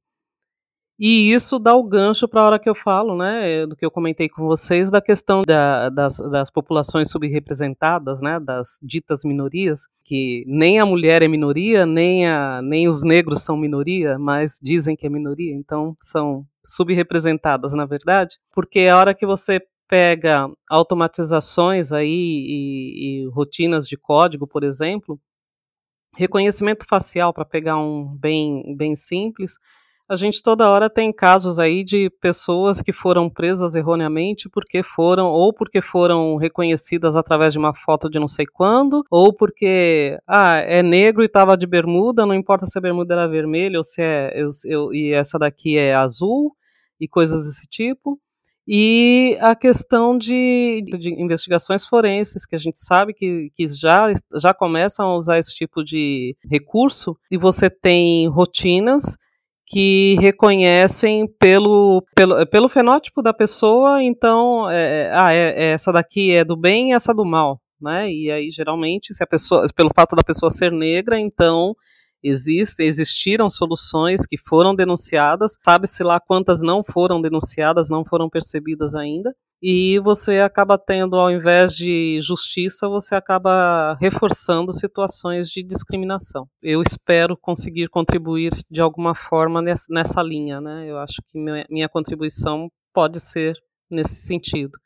[0.99, 3.89] E isso dá o gancho para a hora que eu falo, né, do que eu
[3.89, 10.43] comentei com vocês, da questão da, das, das, populações subrepresentadas, né, das ditas minorias, que
[10.45, 15.07] nem a mulher é minoria, nem, a, nem os negros são minoria, mas dizem que
[15.07, 22.07] é minoria, então são subrepresentadas, na verdade, porque a hora que você pega automatizações aí
[22.07, 25.19] e, e rotinas de código, por exemplo,
[26.15, 29.57] reconhecimento facial, para pegar um bem, bem simples,
[30.13, 35.27] a gente toda hora tem casos aí de pessoas que foram presas erroneamente porque foram,
[35.27, 40.57] ou porque foram reconhecidas através de uma foto de não sei quando, ou porque, ah,
[40.57, 44.01] é negro e estava de bermuda, não importa se a bermuda era vermelha ou se
[44.01, 46.55] é, eu, eu, e essa daqui é azul,
[46.99, 48.19] e coisas desse tipo.
[48.65, 54.07] E a questão de, de, investigações forenses, que a gente sabe que, que já,
[54.39, 59.17] já começam a usar esse tipo de recurso, e você tem rotinas
[59.73, 65.91] que reconhecem pelo, pelo, pelo fenótipo da pessoa, então, é, é, ah, é, é, essa
[65.91, 68.07] daqui é do bem essa do mal, né?
[68.07, 71.75] E aí, geralmente, se a pessoa, pelo fato da pessoa ser negra, então
[72.23, 78.95] existe, existiram soluções que foram denunciadas, sabe-se lá quantas não foram denunciadas, não foram percebidas
[78.95, 86.45] ainda, e você acaba tendo, ao invés de justiça, você acaba reforçando situações de discriminação.
[86.61, 90.85] Eu espero conseguir contribuir de alguma forma nessa, linha, né?
[90.85, 93.55] Eu acho que minha, minha contribuição pode ser
[93.89, 94.77] nesse sentido.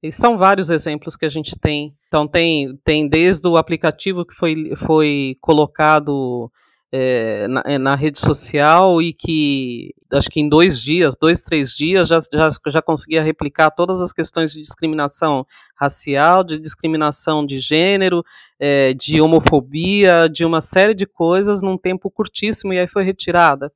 [0.00, 1.92] E são vários exemplos que a gente tem.
[2.06, 6.48] Então, tem, tem desde o aplicativo que foi, foi colocado
[6.92, 11.72] é, na, é, na, rede social e que acho que em dois dias, dois, três
[11.72, 17.58] dias, já, já, já conseguia replicar todas as questões de discriminação racial, de discriminação de
[17.58, 18.22] gênero,
[18.60, 23.72] é, de homofobia, de uma série de coisas num tempo curtíssimo, e aí foi retirada.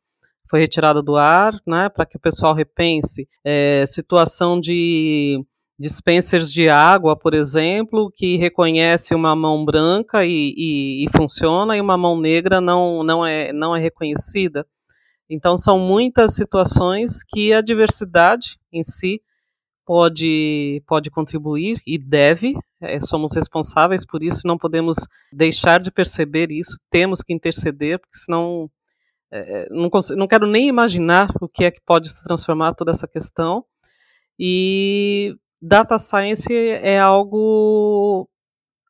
[0.48, 3.26] Foi retirada do ar, né, para que o pessoal repense.
[3.42, 5.42] É, situação de
[5.78, 11.80] dispensers de água, por exemplo, que reconhece uma mão branca e, e, e, funciona e
[11.80, 14.66] uma mão negra não, não, é, não é reconhecida.
[15.28, 19.20] Então, são muitas situações que a diversidade em si
[19.84, 24.96] pode, pode contribuir e deve, é, somos responsáveis por isso, não podemos
[25.32, 28.70] deixar de perceber isso, temos que interceder, porque senão
[29.32, 32.90] é, não, consigo, não quero nem imaginar o que é que pode se transformar toda
[32.90, 33.64] essa questão.
[34.38, 35.34] E
[35.66, 38.28] data science é algo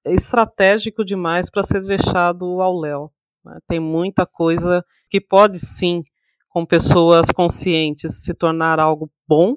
[0.04, 3.10] estratégico demais para ser deixado ao léu.
[3.44, 3.58] Né?
[3.66, 6.04] Tem muita coisa que pode sim,
[6.48, 9.56] com pessoas conscientes, se tornar algo bom,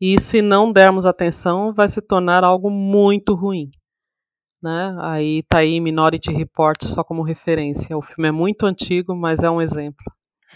[0.00, 3.70] e se não dermos atenção, vai se tornar algo muito ruim.
[4.60, 4.96] Né?
[5.00, 7.96] Aí tá aí Minority Report só como referência.
[7.96, 10.04] O filme é muito antigo, mas é um exemplo.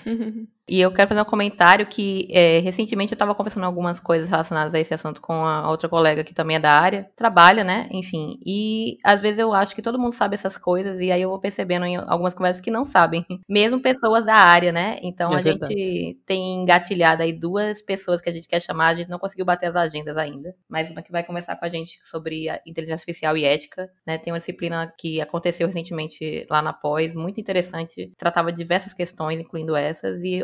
[0.69, 4.75] E eu quero fazer um comentário que é, recentemente eu estava conversando algumas coisas relacionadas
[4.75, 7.89] a esse assunto com a outra colega que também é da área, trabalha, né?
[7.93, 8.37] Enfim.
[8.45, 11.39] E às vezes eu acho que todo mundo sabe essas coisas, e aí eu vou
[11.39, 13.25] percebendo em algumas conversas que não sabem.
[13.49, 14.99] Mesmo pessoas da área, né?
[15.03, 15.73] Então é a verdade.
[15.73, 19.45] gente tem engatilhado aí duas pessoas que a gente quer chamar, a gente não conseguiu
[19.45, 20.53] bater as agendas ainda.
[20.69, 24.19] Mas uma que vai conversar com a gente sobre a inteligência artificial e ética, né?
[24.19, 29.77] Tem uma disciplina que aconteceu recentemente lá na pós, muito interessante, tratava diversas questões, incluindo
[29.77, 30.43] essas, e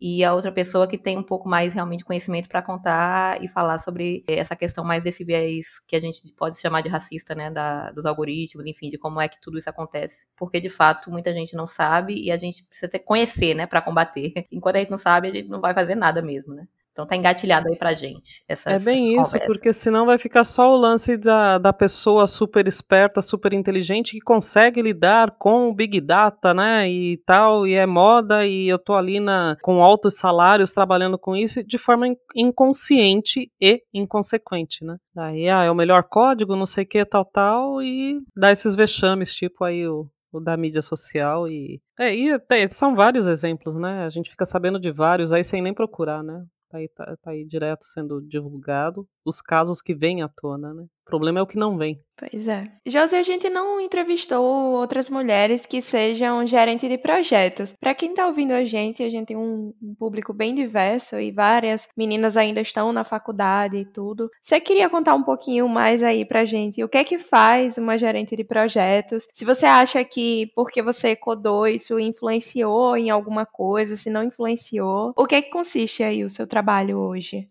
[0.00, 3.78] e a outra pessoa que tem um pouco mais realmente conhecimento para contar e falar
[3.78, 7.90] sobre essa questão mais desse viés que a gente pode chamar de racista, né, da,
[7.92, 11.56] dos algoritmos, enfim, de como é que tudo isso acontece, porque de fato muita gente
[11.56, 14.32] não sabe e a gente precisa ter conhecer, né, para combater.
[14.52, 16.66] Enquanto a gente não sabe, a gente não vai fazer nada mesmo, né?
[16.96, 18.42] Então tá engatilhado aí pra gente.
[18.48, 23.20] É bem isso, porque senão vai ficar só o lance da, da pessoa super esperta,
[23.20, 26.88] super inteligente, que consegue lidar com o Big Data, né?
[26.90, 31.36] E tal, e é moda, e eu tô ali na, com altos salários trabalhando com
[31.36, 34.96] isso de forma inconsciente e inconsequente, né?
[35.14, 38.74] Daí, ah, é o melhor código, não sei o que, tal, tal, e dá esses
[38.74, 41.78] vexames, tipo aí o, o da mídia social e.
[42.00, 44.06] É, e são vários exemplos, né?
[44.06, 46.42] A gente fica sabendo de vários aí sem nem procurar, né?
[46.70, 49.08] Tá aí, tá, tá aí direto sendo divulgado.
[49.24, 50.86] Os casos que vêm à tona, né?
[51.06, 52.02] O problema é o que não vem.
[52.16, 52.68] Pois é.
[52.84, 54.42] Josi, a gente não entrevistou
[54.72, 57.76] outras mulheres que sejam gerentes de projetos.
[57.78, 61.88] Para quem está ouvindo a gente, a gente tem um público bem diverso e várias
[61.96, 64.28] meninas ainda estão na faculdade e tudo.
[64.42, 66.82] Você queria contar um pouquinho mais aí pra gente?
[66.82, 69.28] O que é que faz uma gerente de projetos?
[69.32, 75.12] Se você acha que porque você codou isso influenciou em alguma coisa, se não influenciou,
[75.16, 77.46] o que é que consiste aí o seu trabalho hoje?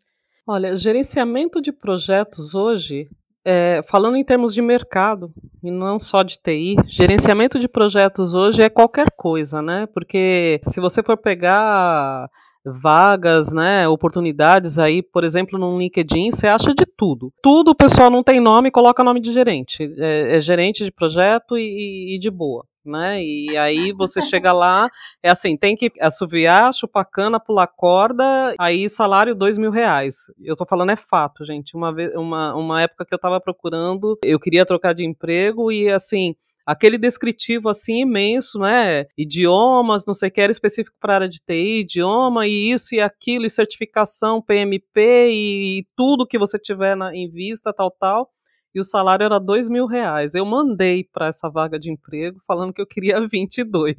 [0.46, 3.10] Olha, gerenciamento de projetos hoje
[3.46, 5.32] é, falando em termos de mercado,
[5.64, 9.88] e não só de TI, gerenciamento de projetos hoje é qualquer coisa, né?
[9.94, 12.30] Porque se você for pegar
[12.66, 17.32] vagas, né, oportunidades aí, por exemplo, no LinkedIn, você acha de tudo.
[17.42, 19.84] Tudo o pessoal não tem nome, coloca nome de gerente.
[20.00, 23.24] É, é gerente de projeto e, e de boa né?
[23.24, 24.90] E aí você chega lá,
[25.24, 30.16] é assim, tem que assoviar, chupar cana, pular corda, aí salário dois mil reais.
[30.42, 31.76] Eu tô falando é fato, gente.
[31.76, 35.90] Uma, vez, uma, uma época que eu tava procurando, eu queria trocar de emprego e
[35.90, 39.06] assim, aquele descritivo assim imenso, né?
[39.18, 42.96] Idiomas, não sei o que, era específico para a área de TI, idioma e isso
[42.96, 47.92] e aquilo, e certificação PMP e, e tudo que você tiver na, em vista, tal,
[47.92, 48.30] tal
[48.76, 50.36] e o salário era dois mil reais.
[50.36, 53.96] Eu mandei para essa vaga de emprego falando que eu queria 22.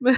[0.00, 0.14] Meu,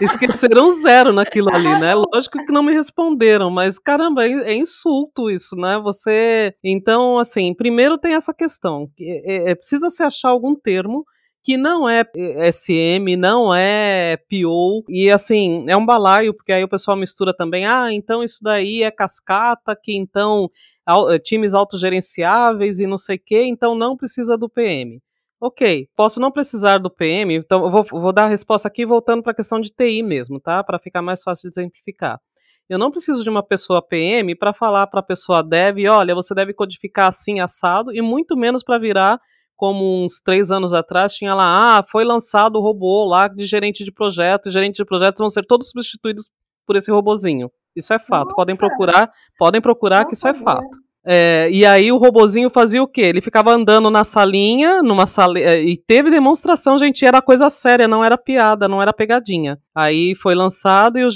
[0.00, 1.94] esqueceram zero naquilo ali, né?
[1.94, 5.78] Lógico que não me responderam, mas caramba, é, é insulto isso, né?
[5.78, 6.54] Você.
[6.62, 8.90] Então, assim, primeiro tem essa questão.
[9.00, 11.04] É, é, precisa se achar algum termo
[11.48, 12.04] que não é
[12.52, 17.64] SM, não é PO, e assim, é um balaio, porque aí o pessoal mistura também,
[17.64, 20.50] ah, então isso daí é cascata, que então
[20.86, 25.00] eh, times autogerenciáveis e não sei o quê, então não precisa do PM.
[25.40, 29.22] Ok, posso não precisar do PM, então eu vou, vou dar a resposta aqui voltando
[29.22, 30.62] para a questão de TI mesmo, tá?
[30.62, 32.20] Para ficar mais fácil de exemplificar.
[32.68, 36.34] Eu não preciso de uma pessoa PM para falar para a pessoa dev, olha, você
[36.34, 39.18] deve codificar assim, assado, e muito menos para virar
[39.58, 43.84] como uns três anos atrás tinha lá, ah, foi lançado o robô lá de gerente
[43.84, 46.30] de projetos, gerente de projetos vão ser todos substituídos
[46.64, 47.50] por esse robozinho.
[47.74, 48.26] Isso é fato.
[48.26, 48.36] Nossa.
[48.36, 50.78] Podem procurar, podem procurar Nossa, que isso é fato.
[51.04, 53.00] É, e aí o robozinho fazia o quê?
[53.00, 57.88] Ele ficava andando na salinha, numa sala é, e teve demonstração, gente, era coisa séria,
[57.88, 59.58] não era piada, não era pegadinha.
[59.74, 61.08] Aí foi lançado e o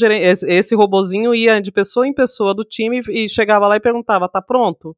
[0.48, 4.42] esse robozinho ia de pessoa em pessoa do time e chegava lá e perguntava: "Tá
[4.42, 4.96] pronto?"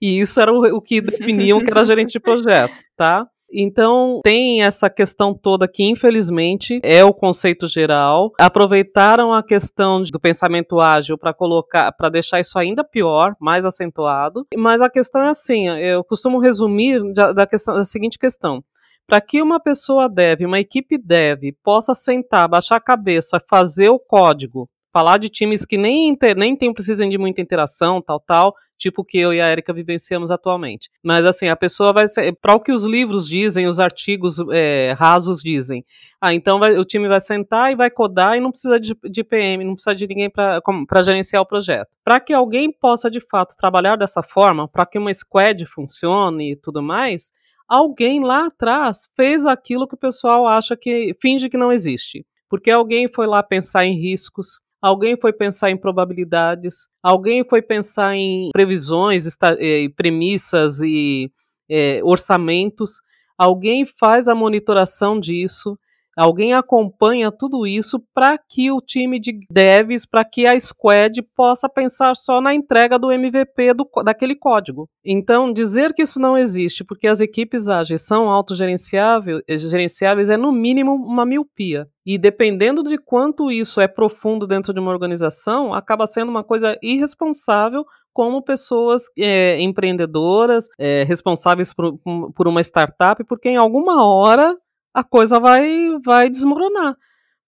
[0.00, 3.26] E isso era o, o que definiam que era gerente de projeto, tá?
[3.52, 8.32] Então, tem essa questão toda que, infelizmente, é o conceito geral.
[8.40, 14.46] Aproveitaram a questão do pensamento ágil para colocar, para deixar isso ainda pior, mais acentuado.
[14.56, 18.62] Mas a questão é assim, eu costumo resumir da, da, questão, da seguinte questão.
[19.06, 24.00] Para que uma pessoa deve, uma equipe deve, possa sentar, baixar a cabeça, fazer o
[24.00, 28.54] código, falar de times que nem, inter, nem tem, precisam de muita interação, tal, tal,
[28.76, 30.90] tipo que eu e a Erika vivenciamos atualmente.
[31.02, 32.36] Mas assim, a pessoa vai ser.
[32.40, 35.84] Para o que os livros dizem, os artigos é, rasos dizem.
[36.20, 39.24] Ah, então vai, o time vai sentar e vai codar e não precisa de, de
[39.24, 41.96] PM, não precisa de ninguém para gerenciar o projeto.
[42.04, 46.56] Para que alguém possa de fato trabalhar dessa forma, para que uma squad funcione e
[46.56, 47.32] tudo mais,
[47.68, 52.24] alguém lá atrás fez aquilo que o pessoal acha que finge que não existe.
[52.48, 58.14] Porque alguém foi lá pensar em riscos, alguém foi pensar em probabilidades, alguém foi pensar
[58.14, 61.30] em previsões, eh, premissas e
[61.68, 63.00] é, orçamentos,
[63.36, 65.78] alguém faz a monitoração disso,
[66.16, 71.68] Alguém acompanha tudo isso para que o time de devs, para que a squad possa
[71.68, 74.88] pensar só na entrega do MVP do, daquele código.
[75.04, 80.94] Então, dizer que isso não existe porque as equipes ágeis são autogerenciáveis é, no mínimo,
[80.94, 81.86] uma miopia.
[82.04, 86.78] E dependendo de quanto isso é profundo dentro de uma organização, acaba sendo uma coisa
[86.82, 87.84] irresponsável
[88.16, 91.98] como pessoas é, empreendedoras, é, responsáveis por,
[92.34, 94.56] por uma startup, porque em alguma hora
[94.96, 96.96] a coisa vai, vai desmoronar.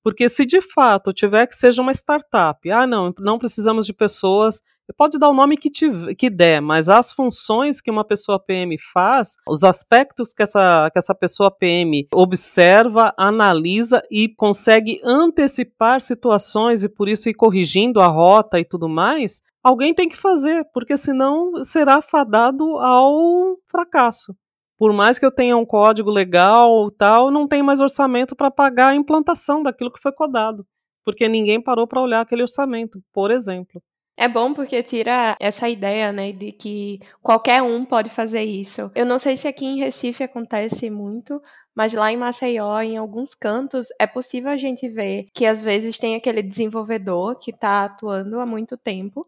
[0.04, 4.60] Porque se de fato tiver que seja uma startup, ah, não, não precisamos de pessoas,
[4.94, 8.76] pode dar o nome que, tiver, que der, mas as funções que uma pessoa PM
[8.92, 16.84] faz, os aspectos que essa, que essa pessoa PM observa, analisa e consegue antecipar situações
[16.84, 20.98] e por isso ir corrigindo a rota e tudo mais, alguém tem que fazer, porque
[20.98, 24.36] senão será fadado ao fracasso
[24.78, 28.88] por mais que eu tenha um código legal tal, não tem mais orçamento para pagar
[28.88, 30.64] a implantação daquilo que foi codado,
[31.04, 33.82] porque ninguém parou para olhar aquele orçamento, por exemplo.
[34.20, 38.90] É bom porque tira essa ideia, né, de que qualquer um pode fazer isso.
[38.92, 41.40] Eu não sei se aqui em Recife acontece muito,
[41.72, 46.00] mas lá em Maceió, em alguns cantos, é possível a gente ver que às vezes
[46.00, 49.24] tem aquele desenvolvedor que está atuando há muito tempo,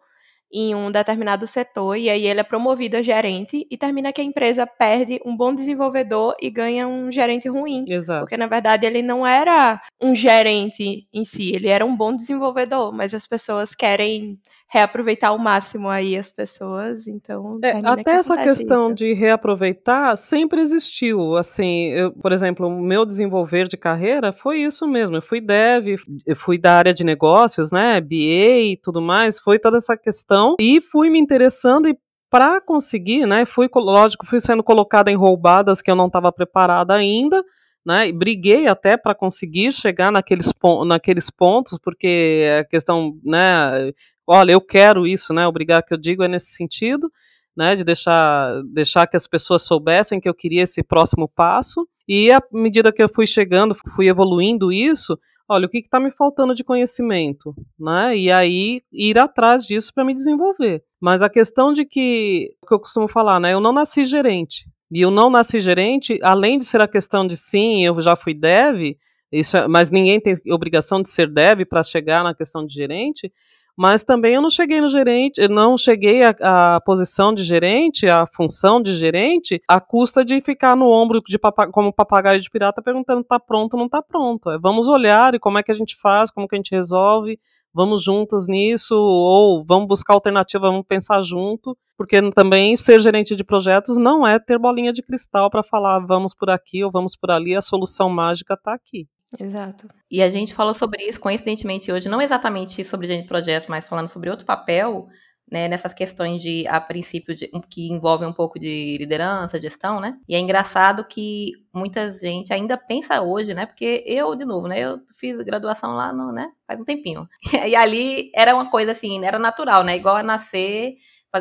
[0.53, 4.25] em um determinado setor e aí ele é promovido a gerente e termina que a
[4.25, 7.85] empresa perde um bom desenvolvedor e ganha um gerente ruim.
[7.89, 8.21] Exato.
[8.21, 12.93] Porque na verdade ele não era um gerente em si, ele era um bom desenvolvedor,
[12.93, 14.39] mas as pessoas querem
[14.73, 18.95] reaproveitar ao máximo aí as pessoas, então é, até que essa questão isso.
[18.95, 24.87] de reaproveitar sempre existiu, assim, eu, por exemplo, o meu desenvolver de carreira foi isso
[24.87, 29.41] mesmo, eu fui dev, eu fui da área de negócios, né, BA e tudo mais,
[29.41, 31.99] foi toda essa questão e fui me interessando e
[32.31, 36.95] para conseguir, né, fui, lógico, fui sendo colocada em roubadas que eu não estava preparada
[36.95, 37.43] ainda,
[37.85, 40.53] né, e briguei até para conseguir chegar naqueles,
[40.87, 43.91] naqueles pontos, porque a questão, né,
[44.31, 45.45] olha, eu quero isso, né?
[45.47, 47.11] Obrigado que eu digo é nesse sentido,
[47.57, 47.75] né?
[47.75, 51.89] De deixar, deixar que as pessoas soubessem que eu queria esse próximo passo.
[52.09, 55.19] E à medida que eu fui chegando, fui evoluindo isso,
[55.49, 58.17] olha, o que está me faltando de conhecimento, né?
[58.17, 60.85] E aí ir atrás disso para me desenvolver.
[61.01, 63.53] Mas a questão de que, que eu costumo falar, né?
[63.53, 64.65] Eu não nasci gerente.
[64.93, 68.35] E eu não nasci gerente, além de ser a questão de sim, eu já fui
[68.35, 68.97] dev,
[69.33, 73.33] isso, é, mas ninguém tem obrigação de ser dev para chegar na questão de gerente.
[73.77, 78.83] Mas também eu não cheguei no gerente, não cheguei à, posição de gerente, à função
[78.83, 81.39] de gerente, à custa de ficar no ombro de
[81.73, 84.51] como papagaio de pirata perguntando tá pronto ou não tá pronto.
[84.51, 87.39] É, vamos olhar e como é que a gente faz, como que a gente resolve,
[87.73, 93.45] vamos juntos nisso, ou vamos buscar alternativa, vamos pensar junto, porque também ser gerente de
[93.45, 97.31] projetos não é ter bolinha de cristal para falar vamos por aqui ou vamos por
[97.31, 99.07] ali, a solução mágica está aqui.
[99.39, 99.89] Exato.
[100.11, 104.09] E a gente falou sobre isso, coincidentemente, hoje, não exatamente sobre de projeto, mas falando
[104.09, 105.07] sobre outro papel,
[105.51, 110.17] né, nessas questões de, a princípio, de, que envolvem um pouco de liderança, gestão, né?
[110.29, 113.67] E é engraçado que muita gente ainda pensa hoje, né?
[113.67, 114.81] Porque eu, de novo, né?
[114.81, 116.51] Eu fiz graduação lá no, né?
[116.67, 117.29] Faz um tempinho.
[117.69, 119.97] E ali era uma coisa assim, era natural, né?
[119.97, 120.97] Igual a nascer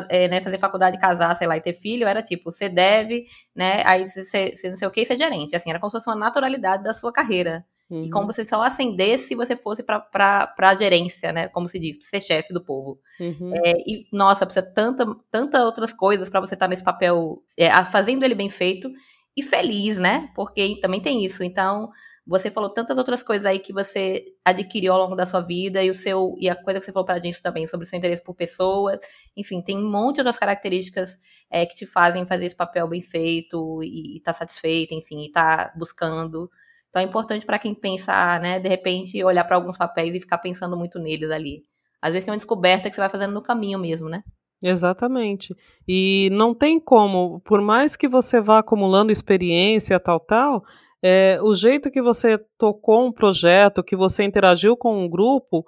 [0.08, 3.24] é, né, fazer faculdade, casar, sei lá, e ter filho, era tipo, você deve,
[3.54, 6.08] né, aí você, você não sei o que, ser gerente, assim, era como se fosse
[6.08, 8.04] uma naturalidade da sua carreira, Uhum.
[8.04, 11.48] E como você só ascendesse se você fosse para a gerência, né?
[11.48, 13.00] Como se diz, ser chefe do povo.
[13.18, 13.52] Uhum.
[13.54, 17.68] É, e, nossa, precisa tanta, tanta outras coisas para você estar tá nesse papel, é,
[17.84, 18.90] fazendo ele bem feito
[19.36, 20.30] e feliz, né?
[20.36, 21.42] Porque também tem isso.
[21.42, 21.90] Então,
[22.24, 25.90] você falou tantas outras coisas aí que você adquiriu ao longo da sua vida e
[25.90, 27.98] o seu e a coisa que você falou para a gente também sobre o seu
[27.98, 29.00] interesse por pessoas.
[29.36, 31.18] Enfim, tem um monte de outras características
[31.50, 35.26] é, que te fazem fazer esse papel bem feito e estar tá satisfeito, enfim, e
[35.26, 36.48] estar tá buscando
[36.90, 40.38] então é importante para quem pensa, né, de repente olhar para alguns papéis e ficar
[40.38, 41.62] pensando muito neles ali.
[42.02, 44.22] Às vezes é uma descoberta que você vai fazendo no caminho mesmo, né?
[44.62, 45.54] Exatamente.
[45.88, 50.62] E não tem como, por mais que você vá acumulando experiência, tal, tal,
[51.02, 55.64] é, o jeito que você tocou um projeto, que você interagiu com um grupo,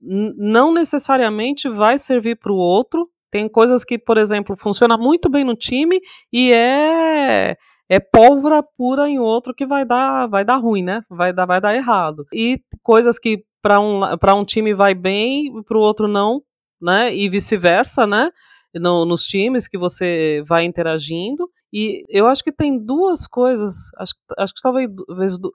[0.00, 3.08] não necessariamente vai servir para o outro.
[3.30, 6.00] Tem coisas que, por exemplo, funciona muito bem no time
[6.32, 7.56] e é
[7.88, 11.02] é pólvora pura em outro que vai dar, vai dar ruim, né?
[11.08, 12.26] Vai dar, vai dar errado.
[12.32, 14.02] E coisas que para um,
[14.36, 16.42] um time vai bem, para o outro não,
[16.80, 17.14] né?
[17.14, 18.30] E vice-versa, né?
[18.74, 21.48] No, nos times que você vai interagindo.
[21.72, 24.88] E eu acho que tem duas coisas, acho, acho que talvez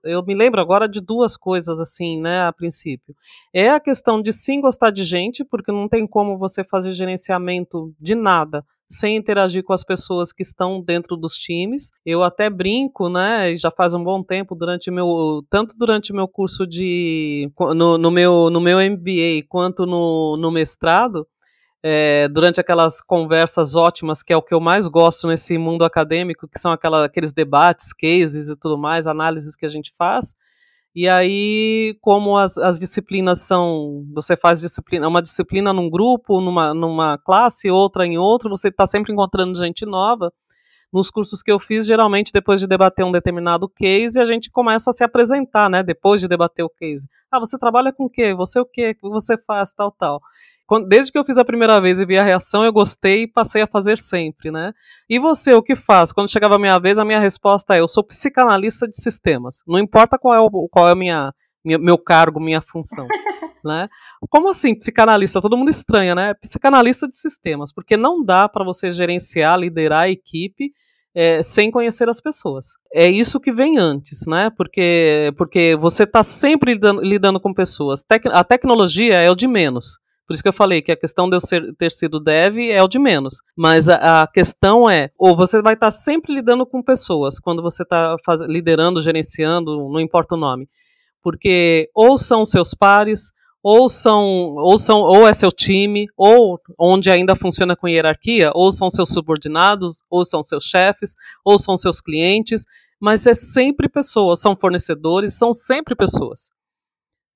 [0.03, 3.15] eu me lembro agora de duas coisas assim, né, a princípio.
[3.53, 7.93] É a questão de sim gostar de gente, porque não tem como você fazer gerenciamento
[7.97, 11.91] de nada sem interagir com as pessoas que estão dentro dos times.
[12.05, 13.55] Eu até brinco, né?
[13.55, 18.49] Já faz um bom tempo durante meu tanto durante meu curso de no, no meu
[18.49, 21.27] no meu MBA quanto no, no mestrado.
[21.81, 26.45] É, durante aquelas conversas ótimas, que é o que eu mais gosto nesse mundo acadêmico,
[26.45, 30.35] que são aquela, aqueles debates, cases e tudo mais, análises que a gente faz.
[31.01, 36.73] E aí, como as, as disciplinas são, você faz disciplina, uma disciplina num grupo, numa,
[36.73, 40.29] numa classe, outra em outro, você está sempre encontrando gente nova.
[40.91, 44.89] Nos cursos que eu fiz, geralmente depois de debater um determinado case, a gente começa
[44.89, 45.81] a se apresentar, né?
[45.81, 47.07] Depois de debater o case.
[47.31, 48.33] Ah, você trabalha com o quê?
[48.35, 48.89] Você o quê?
[48.89, 49.71] O que você faz?
[49.71, 50.19] Tal, tal
[50.87, 53.61] desde que eu fiz a primeira vez e vi a reação, eu gostei e passei
[53.61, 54.73] a fazer sempre, né?
[55.09, 56.11] E você, o que faz?
[56.11, 59.63] Quando chegava a minha vez, a minha resposta é: eu sou psicanalista de sistemas.
[59.67, 63.07] Não importa qual é o, qual é a minha, minha, meu cargo, minha função.
[63.63, 63.87] né?
[64.29, 65.41] Como assim, psicanalista?
[65.41, 66.33] Todo mundo estranha, né?
[66.35, 70.71] Psicanalista de sistemas, porque não dá para você gerenciar, liderar a equipe
[71.15, 72.67] é, sem conhecer as pessoas.
[72.93, 74.49] É isso que vem antes, né?
[74.55, 78.03] Porque, porque você está sempre lidando, lidando, com pessoas.
[78.03, 79.97] Tec a tecnologia é o de menos.
[80.29, 82.83] Por isso que eu falei que a questão de eu ser, ter sido dev é
[82.83, 83.37] o de menos.
[83.57, 87.81] Mas a, a questão é, ou você vai estar sempre lidando com pessoas quando você
[87.81, 88.15] está
[88.47, 90.69] liderando, gerenciando, não importa o nome.
[91.23, 93.31] Porque ou são seus pares,
[93.63, 94.23] ou são,
[94.57, 99.09] ou são, ou é seu time, ou onde ainda funciona com hierarquia, ou são seus
[99.09, 102.65] subordinados, ou são seus chefes, ou são seus clientes,
[103.01, 106.51] mas é sempre pessoas, são fornecedores, são sempre pessoas.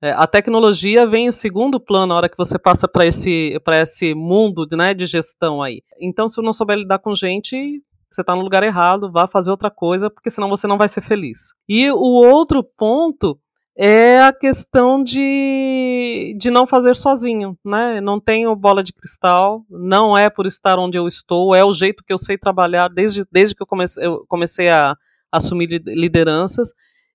[0.03, 4.13] É, a tecnologia vem em segundo plano na hora que você passa para esse, esse
[4.13, 5.81] mundo né, de gestão aí.
[5.97, 7.81] Então, se você não souber lidar com gente,
[8.11, 10.99] você está no lugar errado, vá fazer outra coisa, porque senão você não vai ser
[10.99, 11.53] feliz.
[11.69, 13.39] E o outro ponto
[13.77, 18.01] é a questão de, de não fazer sozinho, né?
[18.01, 22.03] Não tenho bola de cristal, não é por estar onde eu estou, é o jeito
[22.03, 24.97] que eu sei trabalhar desde, desde que eu comecei, eu comecei a
[25.31, 26.73] assumir lideranças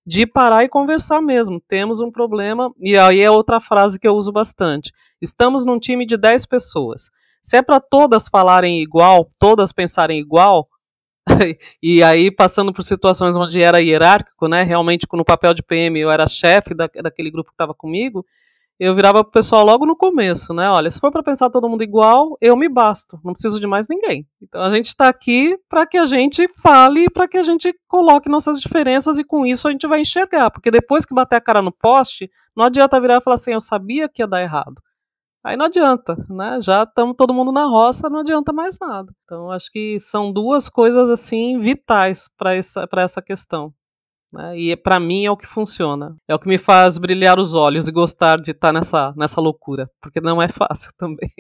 [0.08, 1.60] de parar e conversar mesmo.
[1.60, 4.90] Temos um problema, e aí é outra frase que eu uso bastante.
[5.20, 7.10] Estamos num time de 10 pessoas.
[7.42, 10.66] Se é para todas falarem igual, todas pensarem igual,
[11.82, 16.10] e aí passando por situações onde era hierárquico, né, realmente no papel de PM eu
[16.10, 18.24] era chefe da, daquele grupo que estava comigo,
[18.78, 20.70] eu virava pro pessoal logo no começo, né?
[20.70, 23.88] Olha, se for para pensar todo mundo igual, eu me basto, não preciso de mais
[23.88, 24.26] ninguém.
[24.40, 28.28] Então a gente está aqui para que a gente fale, para que a gente coloque
[28.28, 31.60] nossas diferenças e com isso a gente vai enxergar, porque depois que bater a cara
[31.60, 34.80] no poste, não adianta virar e falar assim, eu sabia que ia dar errado.
[35.44, 36.58] Aí não adianta, né?
[36.60, 39.12] Já estamos todo mundo na roça, não adianta mais nada.
[39.24, 43.72] Então acho que são duas coisas assim vitais para essa, essa questão.
[44.32, 44.58] Né?
[44.58, 46.16] E para mim é o que funciona.
[46.28, 49.40] É o que me faz brilhar os olhos e gostar de estar tá nessa, nessa
[49.40, 49.90] loucura.
[50.00, 51.30] Porque não é fácil também.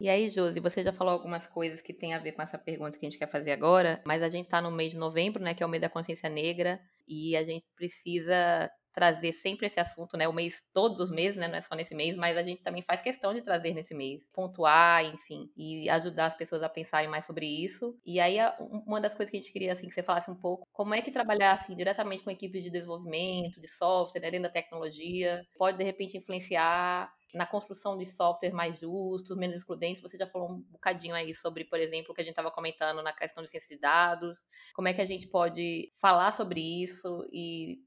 [0.00, 2.96] E aí, Josi, você já falou algumas coisas que tem a ver com essa pergunta
[2.96, 5.54] que a gente quer fazer agora, mas a gente está no mês de novembro, né,
[5.54, 10.16] que é o mês da consciência negra, e a gente precisa trazer sempre esse assunto,
[10.16, 10.26] né?
[10.26, 11.46] O mês, todos os meses, né?
[11.46, 14.26] Não é só nesse mês, mas a gente também faz questão de trazer nesse mês,
[14.32, 17.96] pontuar, enfim, e ajudar as pessoas a pensarem mais sobre isso.
[18.04, 20.66] E aí, uma das coisas que a gente queria, assim, que você falasse um pouco,
[20.72, 24.52] como é que trabalhar, assim, diretamente com equipes de desenvolvimento, de software, né, dentro da
[24.52, 30.02] tecnologia, pode, de repente, influenciar na construção de software mais justos, menos excludentes.
[30.02, 33.02] Você já falou um bocadinho aí sobre, por exemplo, o que a gente estava comentando
[33.02, 34.38] na questão de ciência de dados.
[34.74, 37.78] Como é que a gente pode falar sobre isso e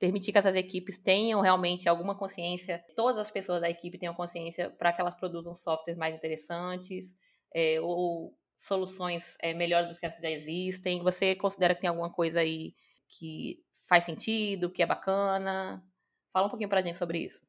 [0.00, 4.70] permitir que essas equipes tenham realmente alguma consciência, todas as pessoas da equipe tenham consciência
[4.70, 7.14] para que elas produzam softwares mais interessantes
[7.54, 11.02] é, ou soluções é, melhores do que as que já existem.
[11.02, 12.74] Você considera que tem alguma coisa aí
[13.08, 15.84] que faz sentido, que é bacana?
[16.32, 17.40] Fala um pouquinho para a gente sobre isso.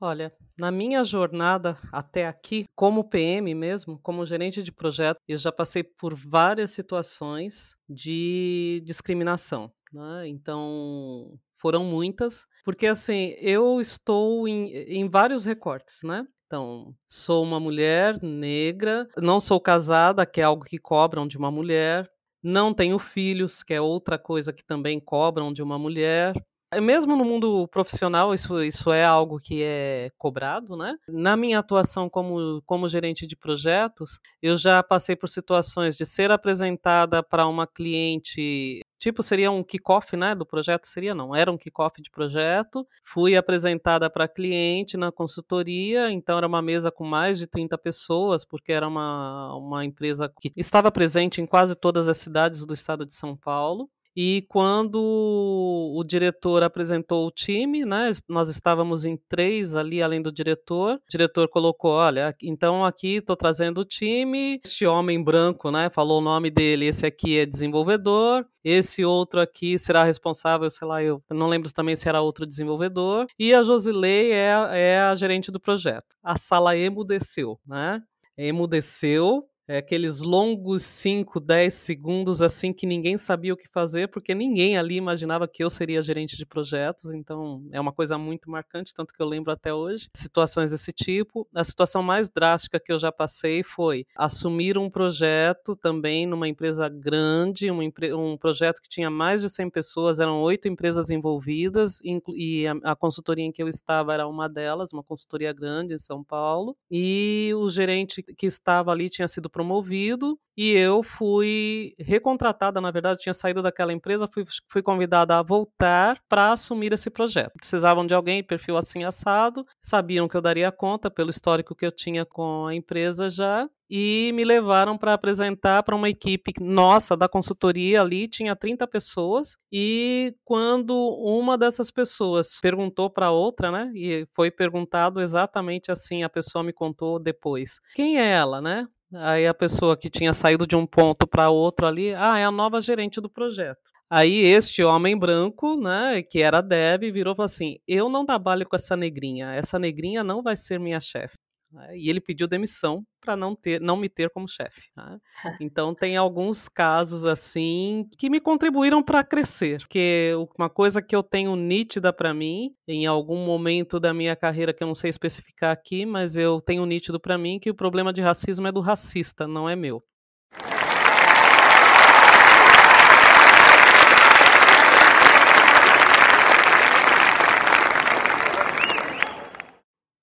[0.00, 5.52] Olha, na minha jornada até aqui, como PM mesmo, como gerente de projeto, eu já
[5.52, 9.72] passei por várias situações de discriminação.
[9.92, 10.28] Né?
[10.28, 16.26] Então, foram muitas, porque assim, eu estou em, em vários recortes, né?
[16.46, 21.50] Então, sou uma mulher negra, não sou casada, que é algo que cobram de uma
[21.50, 22.10] mulher,
[22.42, 26.34] não tenho filhos, que é outra coisa que também cobram de uma mulher.
[26.80, 30.96] Mesmo no mundo profissional, isso, isso é algo que é cobrado, né?
[31.08, 36.30] Na minha atuação como, como gerente de projetos, eu já passei por situações de ser
[36.30, 40.86] apresentada para uma cliente Tipo, seria um kickoff, né, do projeto?
[40.86, 42.86] Seria não, era um kickoff de projeto.
[43.02, 48.44] Fui apresentada para cliente na consultoria, então era uma mesa com mais de 30 pessoas,
[48.44, 53.04] porque era uma, uma empresa que estava presente em quase todas as cidades do estado
[53.04, 53.90] de São Paulo.
[54.14, 60.30] E quando o diretor apresentou o time, né, nós estávamos em três ali, além do
[60.30, 60.96] diretor.
[60.96, 64.60] O diretor colocou: olha, então aqui estou trazendo o time.
[64.64, 66.86] Este homem branco, né, falou o nome dele.
[66.86, 68.46] Esse aqui é desenvolvedor.
[68.64, 73.26] Esse outro aqui será responsável, sei lá, eu não lembro também se era outro desenvolvedor.
[73.36, 76.16] E a Josilei é, é a gerente do projeto.
[76.22, 78.00] A sala emudeceu, né?
[78.36, 84.34] Emudeceu é aqueles longos 5, 10 segundos assim que ninguém sabia o que fazer, porque
[84.34, 88.94] ninguém ali imaginava que eu seria gerente de projetos, então é uma coisa muito marcante,
[88.94, 90.08] tanto que eu lembro até hoje.
[90.16, 91.46] Situações desse tipo.
[91.54, 96.88] A situação mais drástica que eu já passei foi assumir um projeto também numa empresa
[96.88, 97.80] grande, um,
[98.16, 102.96] um projeto que tinha mais de 100 pessoas, eram oito empresas envolvidas, e a, a
[102.96, 107.52] consultoria em que eu estava era uma delas, uma consultoria grande em São Paulo, e
[107.56, 113.32] o gerente que estava ali tinha sido promovido e eu fui recontratada, na verdade, tinha
[113.32, 117.52] saído daquela empresa, fui, fui convidada a voltar para assumir esse projeto.
[117.56, 121.92] Precisavam de alguém, perfil assim assado, sabiam que eu daria conta pelo histórico que eu
[121.92, 127.28] tinha com a empresa já, e me levaram para apresentar para uma equipe nossa da
[127.28, 134.26] consultoria ali, tinha 30 pessoas, e quando uma dessas pessoas perguntou para outra, né, e
[134.34, 138.86] foi perguntado exatamente assim, a pessoa me contou depois, quem é ela, né?
[139.14, 142.50] Aí a pessoa que tinha saído de um ponto para outro ali, ah, é a
[142.50, 143.80] nova gerente do projeto.
[144.10, 148.66] Aí este homem branco, né, que era Deb, virou e falou assim: "Eu não trabalho
[148.68, 149.52] com essa negrinha.
[149.52, 151.36] Essa negrinha não vai ser minha chefe".
[151.72, 154.90] Né, e ele pediu demissão para não ter, não me ter como chefe.
[154.96, 155.18] Né?
[155.62, 161.22] Então tem alguns casos assim que me contribuíram para crescer, porque uma coisa que eu
[161.22, 165.72] tenho nítida para mim em algum momento da minha carreira que eu não sei especificar
[165.72, 169.48] aqui, mas eu tenho nítido para mim que o problema de racismo é do racista,
[169.48, 170.02] não é meu.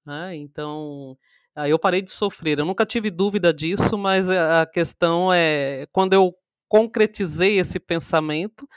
[0.05, 1.17] Ah, então
[1.55, 2.59] Aí eu parei de sofrer.
[2.59, 6.33] Eu nunca tive dúvida disso, mas a questão é quando eu
[6.67, 8.67] concretizei esse pensamento,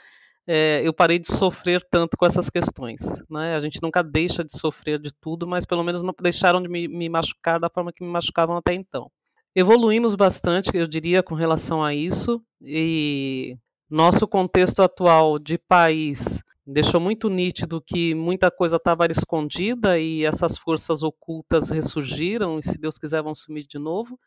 [0.45, 3.01] é, eu parei de sofrer tanto com essas questões.
[3.29, 3.55] Né?
[3.55, 6.87] A gente nunca deixa de sofrer de tudo, mas pelo menos não deixaram de me,
[6.87, 9.09] me machucar da forma que me machucavam até então.
[9.55, 13.55] Evoluímos bastante, eu diria, com relação a isso, e
[13.87, 20.57] nosso contexto atual de país deixou muito nítido que muita coisa estava escondida e essas
[20.57, 24.17] forças ocultas ressurgiram e se Deus quiser vão sumir de novo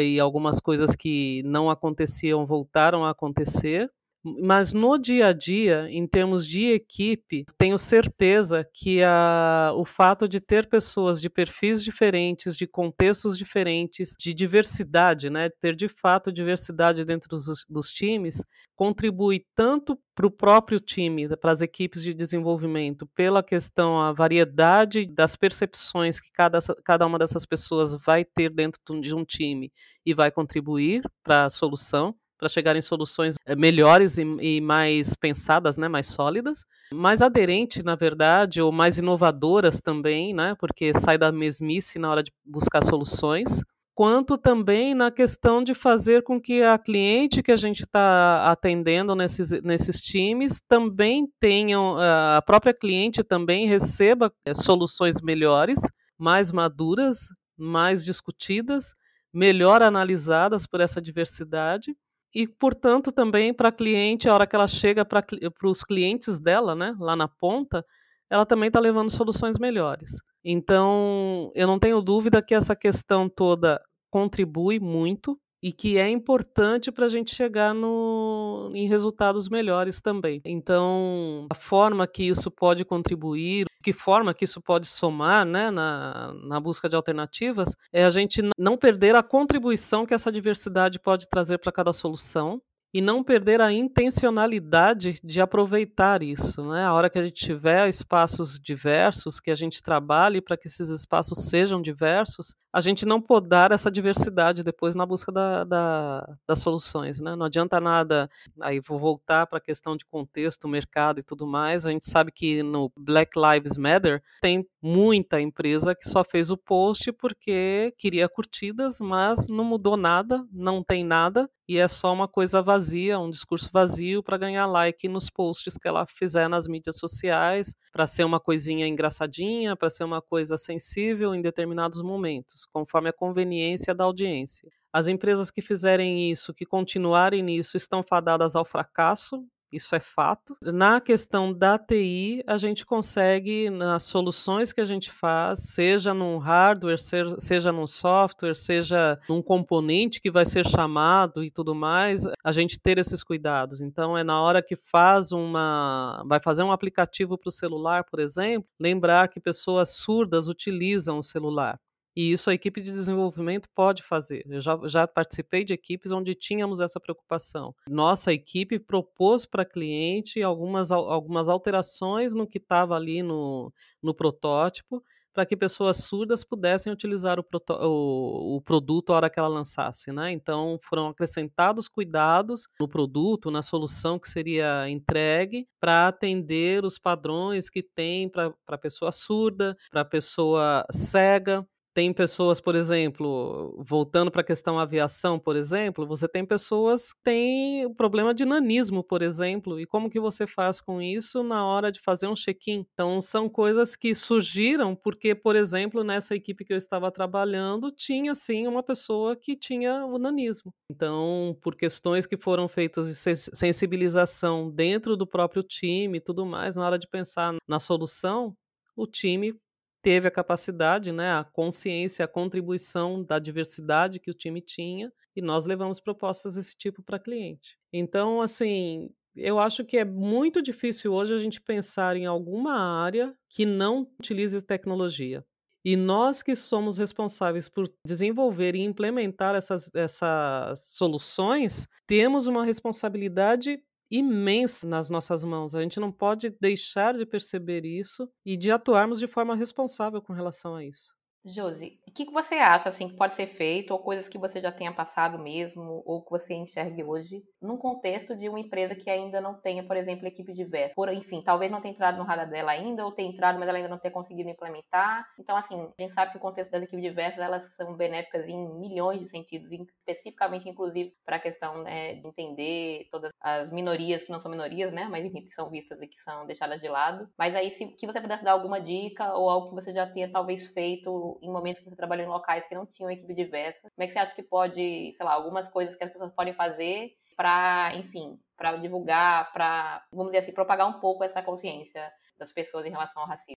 [0.00, 3.90] e algumas coisas que não aconteciam voltaram a acontecer
[4.40, 10.28] mas no dia a dia, em termos de equipe, tenho certeza que a, o fato
[10.28, 16.32] de ter pessoas de perfis diferentes, de contextos diferentes, de diversidade, né, ter de fato
[16.32, 18.42] diversidade dentro dos, dos times,
[18.74, 25.06] contribui tanto para o próprio time, para as equipes de desenvolvimento, pela questão, a variedade
[25.06, 29.72] das percepções que cada, cada uma dessas pessoas vai ter dentro de um time
[30.04, 35.14] e vai contribuir para a solução para chegar em soluções eh, melhores e, e, mais
[35.16, 41.18] pensadas, né, mais sólidas, mais aderente, na verdade, ou mais inovadoras também, né, porque sai
[41.18, 43.62] da mesmice na hora de buscar soluções,
[43.94, 49.14] quanto também na questão de fazer com que a cliente que a gente está atendendo
[49.14, 55.80] nesses, nesses times também tenham, a própria cliente também receba eh, soluções melhores,
[56.18, 58.94] mais maduras, mais discutidas,
[59.32, 61.96] melhor analisadas por essa diversidade
[62.36, 65.24] e, portanto, também para a cliente, a hora que ela chega para
[65.64, 67.82] os clientes dela, né, lá na ponta,
[68.28, 70.10] ela também está levando soluções melhores.
[70.44, 73.80] Então, eu não tenho dúvida que essa questão toda
[74.10, 80.40] contribui muito e que é importante para a gente chegar no, em resultados melhores também.
[80.44, 86.32] Então, a forma que isso pode contribuir, que forma que isso pode somar né, na,
[86.44, 91.28] na busca de alternativas, é a gente não perder a contribuição que essa diversidade pode
[91.28, 92.60] trazer para cada solução
[92.96, 96.84] e não perder a intencionalidade de aproveitar isso, né?
[96.84, 100.88] A hora que a gente tiver espaços diversos, que a gente trabalhe para que esses
[100.88, 106.58] espaços sejam diversos, a gente não podar essa diversidade depois na busca da, da, das
[106.58, 107.34] soluções, né?
[107.34, 108.28] Não adianta nada,
[108.60, 112.30] aí vou voltar para a questão de contexto, mercado e tudo mais, a gente sabe
[112.30, 118.28] que no Black Lives Matter tem muita empresa que só fez o post porque queria
[118.28, 123.30] curtidas, mas não mudou nada, não tem nada, e é só uma coisa vazia, um
[123.30, 128.24] discurso vazio para ganhar like nos posts que ela fizer nas mídias sociais, para ser
[128.24, 134.04] uma coisinha engraçadinha, para ser uma coisa sensível em determinados momentos conforme a conveniência da
[134.04, 134.68] audiência.
[134.92, 140.56] As empresas que fizerem isso, que continuarem nisso, estão fadadas ao fracasso, isso é fato.
[140.62, 146.38] Na questão da TI, a gente consegue, nas soluções que a gente faz, seja num
[146.38, 152.52] hardware, seja, num software, seja num componente que vai ser chamado e tudo mais, a
[152.52, 153.80] gente ter esses cuidados.
[153.80, 156.22] Então, é na hora que faz uma.
[156.26, 161.22] vai fazer um aplicativo para o celular, por exemplo, lembrar que pessoas surdas utilizam o
[161.22, 161.78] celular.
[162.16, 164.42] E isso a equipe de desenvolvimento pode fazer.
[164.48, 167.74] Eu já, já participei de equipes onde tínhamos essa preocupação.
[167.88, 173.70] Nossa equipe propôs para cliente algumas, algumas alterações no que estava ali no,
[174.02, 175.02] no protótipo,
[175.36, 177.44] para que pessoas surdas pudessem utilizar o,
[177.82, 180.10] o, o, produto a hora que ela lançasse.
[180.10, 180.32] Né?
[180.32, 187.68] Então, foram acrescentados cuidados no produto, na solução que seria entregue, para atender os padrões
[187.68, 191.66] que tem para pessoa surda, para pessoa cega.
[191.96, 197.22] Tem pessoas, por exemplo, voltando para a questão aviação, por exemplo, você tem pessoas que
[197.24, 201.90] têm problema de nanismo, por exemplo, e como que você faz com isso na hora
[201.90, 202.84] de fazer um check-in?
[202.92, 208.34] Então, são coisas que surgiram porque, por exemplo, nessa equipe que eu estava trabalhando, tinha
[208.34, 210.74] sim uma pessoa que tinha o nanismo.
[210.90, 216.76] Então, por questões que foram feitas de sensibilização dentro do próprio time e tudo mais,
[216.76, 218.54] na hora de pensar na solução,
[218.94, 219.54] o time
[220.02, 225.42] teve a capacidade, né, a consciência, a contribuição da diversidade que o time tinha e
[225.42, 227.78] nós levamos propostas desse tipo para cliente.
[227.92, 233.36] Então, assim, eu acho que é muito difícil hoje a gente pensar em alguma área
[233.50, 235.44] que não utilize tecnologia.
[235.84, 243.78] E nós que somos responsáveis por desenvolver e implementar essas, essas soluções, temos uma responsabilidade
[244.10, 245.74] imensa nas nossas mãos.
[245.74, 250.32] A gente não pode deixar de perceber isso e de atuarmos de forma responsável com
[250.32, 251.15] relação a isso.
[251.48, 254.60] Josi, o que, que você acha assim que pode ser feito, ou coisas que você
[254.60, 259.08] já tenha passado mesmo, ou que você enxergue hoje, num contexto de uma empresa que
[259.08, 260.94] ainda não tenha, por exemplo, equipe diversa?
[260.96, 263.78] Por, enfim, talvez não tenha entrado no radar dela ainda, ou tenha entrado, mas ela
[263.78, 265.24] ainda não tenha conseguido implementar.
[265.38, 268.68] Então, assim, a gente sabe que o contexto das equipes diversas, elas são benéficas em
[268.80, 274.32] milhões de sentidos, especificamente, inclusive, para a questão né, de entender todas as minorias que
[274.32, 277.28] não são minorias, né, mas enfim, que são vistas e que são deixadas de lado.
[277.38, 280.28] Mas aí, se que você pudesse dar alguma dica, ou algo que você já tenha
[280.32, 283.90] talvez feito em momentos que você trabalhou em locais que não tinham equipe diversa?
[283.94, 286.54] Como é que você acha que pode, sei lá, algumas coisas que as pessoas podem
[286.54, 292.52] fazer para, enfim, para divulgar, para, vamos dizer assim, propagar um pouco essa consciência das
[292.52, 293.56] pessoas em relação ao racismo?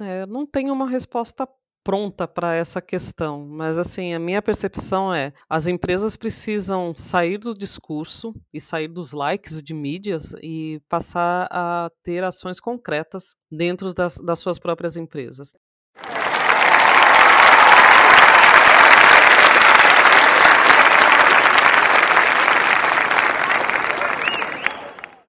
[0.00, 1.48] É, não tenho uma resposta
[1.84, 7.54] pronta para essa questão, mas assim, a minha percepção é, as empresas precisam sair do
[7.54, 14.16] discurso e sair dos likes de mídias e passar a ter ações concretas dentro das,
[14.16, 15.52] das suas próprias empresas.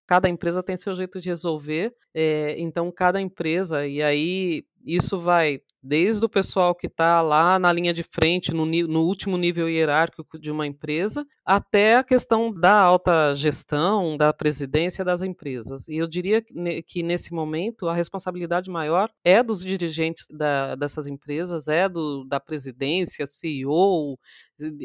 [0.07, 5.61] Cada empresa tem seu jeito de resolver, é, então cada empresa, e aí isso vai
[5.85, 10.39] desde o pessoal que está lá na linha de frente, no, no, último nível hierárquico
[10.39, 15.87] de uma empresa, até a questão da alta gestão, da presidência das empresas.
[15.87, 21.67] E eu diria que nesse momento a responsabilidade maior é dos dirigentes da, dessas empresas,
[21.67, 24.17] é do, da presidência, CEO,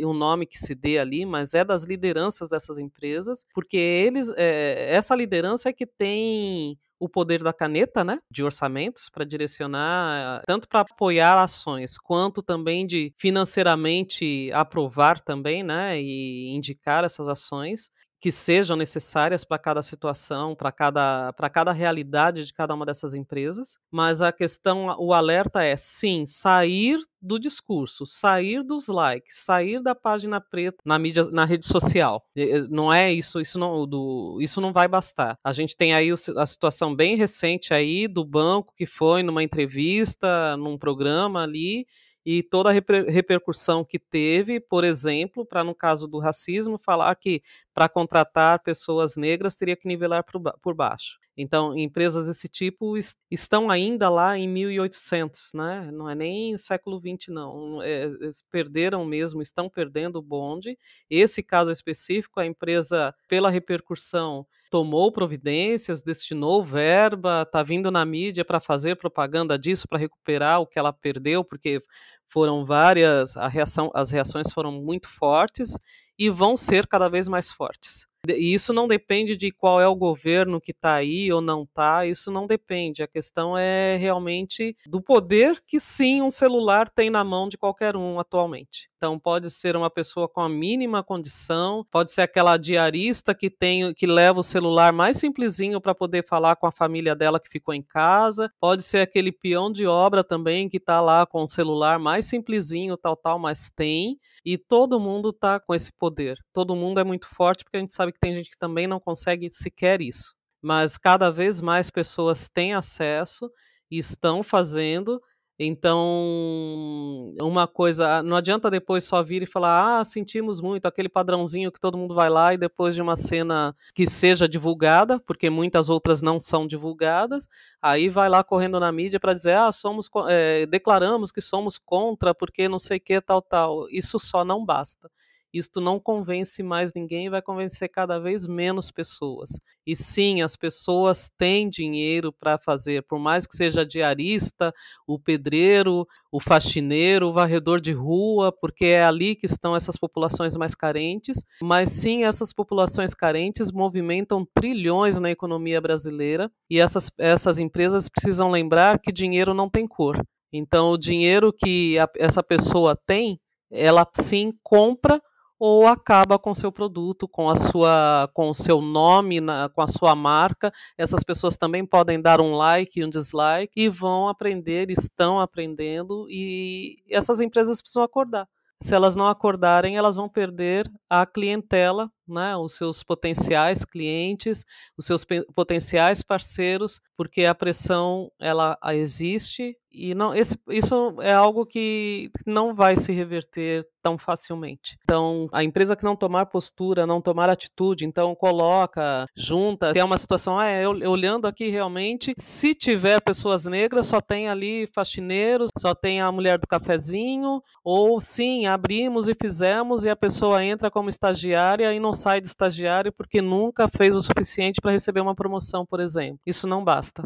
[0.04, 4.94] o nome que se dê ali, mas é das lideranças dessas empresas, porque eles, é,
[4.94, 10.68] essa liderança é que tem o poder da caneta, né, de orçamentos para direcionar tanto
[10.68, 17.90] para apoiar ações quanto também de financeiramente aprovar também, né, e indicar essas ações
[18.20, 23.14] que sejam necessárias para cada situação, para cada, para cada realidade de cada uma dessas
[23.14, 23.78] empresas.
[23.90, 29.94] Mas a questão, o alerta é sim, sair do discurso, sair dos likes, sair da
[29.94, 32.24] página preta na mídia, na rede social.
[32.70, 35.38] Não é isso, isso não, do, isso não vai bastar.
[35.42, 40.56] A gente tem aí a situação bem recente aí do banco que foi numa entrevista,
[40.58, 41.86] num programa ali
[42.24, 47.14] e toda a reper repercussão que teve, por exemplo, para no caso do racismo, falar
[47.16, 47.42] que
[47.74, 51.18] para contratar pessoas negras teria que nivelar por, ba por baixo.
[51.36, 55.90] Então, empresas desse tipo est estão ainda lá em 1800, né?
[55.92, 57.82] Não é nem século 20, não.
[57.82, 58.10] É,
[58.50, 60.76] perderam mesmo, estão perdendo o bonde.
[61.08, 68.44] Esse caso específico, a empresa, pela repercussão, tomou providências, destinou verba, está vindo na mídia
[68.44, 71.82] para fazer propaganda disso, para recuperar o que ela perdeu, porque
[72.26, 75.76] foram várias, reação, as reações foram muito fortes
[76.18, 78.09] e vão ser cada vez mais fortes.
[78.28, 82.04] E isso não depende de qual é o governo que está aí ou não está,
[82.04, 83.02] isso não depende.
[83.02, 87.96] A questão é realmente do poder que sim um celular tem na mão de qualquer
[87.96, 88.89] um atualmente.
[89.00, 93.94] Então pode ser uma pessoa com a mínima condição, pode ser aquela diarista que tem
[93.94, 97.72] que leva o celular mais simplesinho para poder falar com a família dela que ficou
[97.72, 101.98] em casa, pode ser aquele peão de obra também que está lá com o celular
[101.98, 106.36] mais simplesinho, tal tal, mas tem, e todo mundo está com esse poder.
[106.52, 109.00] Todo mundo é muito forte porque a gente sabe que tem gente que também não
[109.00, 110.34] consegue sequer isso.
[110.60, 113.50] Mas cada vez mais pessoas têm acesso
[113.90, 115.18] e estão fazendo
[115.62, 121.70] então, uma coisa, não adianta depois só vir e falar, ah, sentimos muito, aquele padrãozinho
[121.70, 125.90] que todo mundo vai lá e depois de uma cena que seja divulgada, porque muitas
[125.90, 127.46] outras não são divulgadas,
[127.82, 132.34] aí vai lá correndo na mídia para dizer, ah, somos, é, declaramos que somos contra,
[132.34, 133.86] porque não sei que, tal, tal.
[133.90, 135.10] Isso só não basta.
[135.52, 139.50] Isto não convence mais ninguém e vai convencer cada vez menos pessoas.
[139.84, 144.72] E sim, as pessoas têm dinheiro para fazer, por mais que seja diarista,
[145.06, 150.56] o pedreiro, o faxineiro, o varredor de rua, porque é ali que estão essas populações
[150.56, 151.42] mais carentes.
[151.60, 158.50] Mas sim, essas populações carentes movimentam trilhões na economia brasileira e essas, essas empresas precisam
[158.50, 160.24] lembrar que dinheiro não tem cor.
[160.52, 163.40] Então, o dinheiro que a, essa pessoa tem,
[163.70, 165.20] ela sim compra
[165.60, 169.88] ou acaba com seu produto, com a sua, com o seu nome, na, com a
[169.88, 170.72] sua marca.
[170.96, 176.26] Essas pessoas também podem dar um like e um dislike e vão aprender, estão aprendendo
[176.30, 178.48] e essas empresas precisam acordar.
[178.82, 184.64] Se elas não acordarem, elas vão perder a clientela, né, os seus potenciais clientes,
[184.96, 185.24] os seus
[185.54, 192.74] potenciais parceiros, porque a pressão ela existe e não, esse, isso é algo que não
[192.74, 194.96] vai se reverter tão facilmente.
[195.02, 200.16] Então, a empresa que não tomar postura, não tomar atitude, então coloca, junta, tem uma
[200.16, 205.70] situação, ah, é, eu, olhando aqui realmente, se tiver pessoas negras, só tem ali faxineiros,
[205.76, 210.90] só tem a mulher do cafezinho, ou sim, abrimos e fizemos e a pessoa entra
[210.90, 215.34] como estagiária e não sai de estagiário porque nunca fez o suficiente para receber uma
[215.34, 216.40] promoção, por exemplo.
[216.46, 217.24] Isso não basta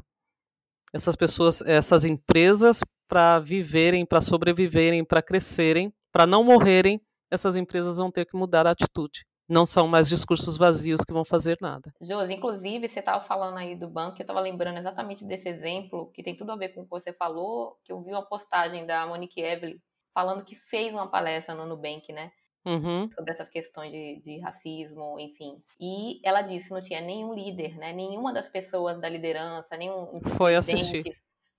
[0.95, 7.97] essas pessoas, essas empresas, para viverem, para sobreviverem, para crescerem, para não morrerem, essas empresas
[7.97, 9.25] vão ter que mudar a atitude.
[9.49, 11.93] Não são mais discursos vazios que vão fazer nada.
[12.01, 16.23] Josi, inclusive, você estava falando aí do banco, eu estava lembrando exatamente desse exemplo, que
[16.23, 19.05] tem tudo a ver com o que você falou, que eu vi uma postagem da
[19.05, 19.79] Monique Evelyn
[20.15, 22.31] falando que fez uma palestra no Nubank, né?
[22.67, 23.11] Uhum.
[23.11, 25.63] sobre essas questões de, de, racismo, enfim.
[25.79, 27.93] E ela disse não tinha nenhum líder, né?
[27.93, 31.03] Nenhuma das pessoas da liderança, nenhum foi assistir.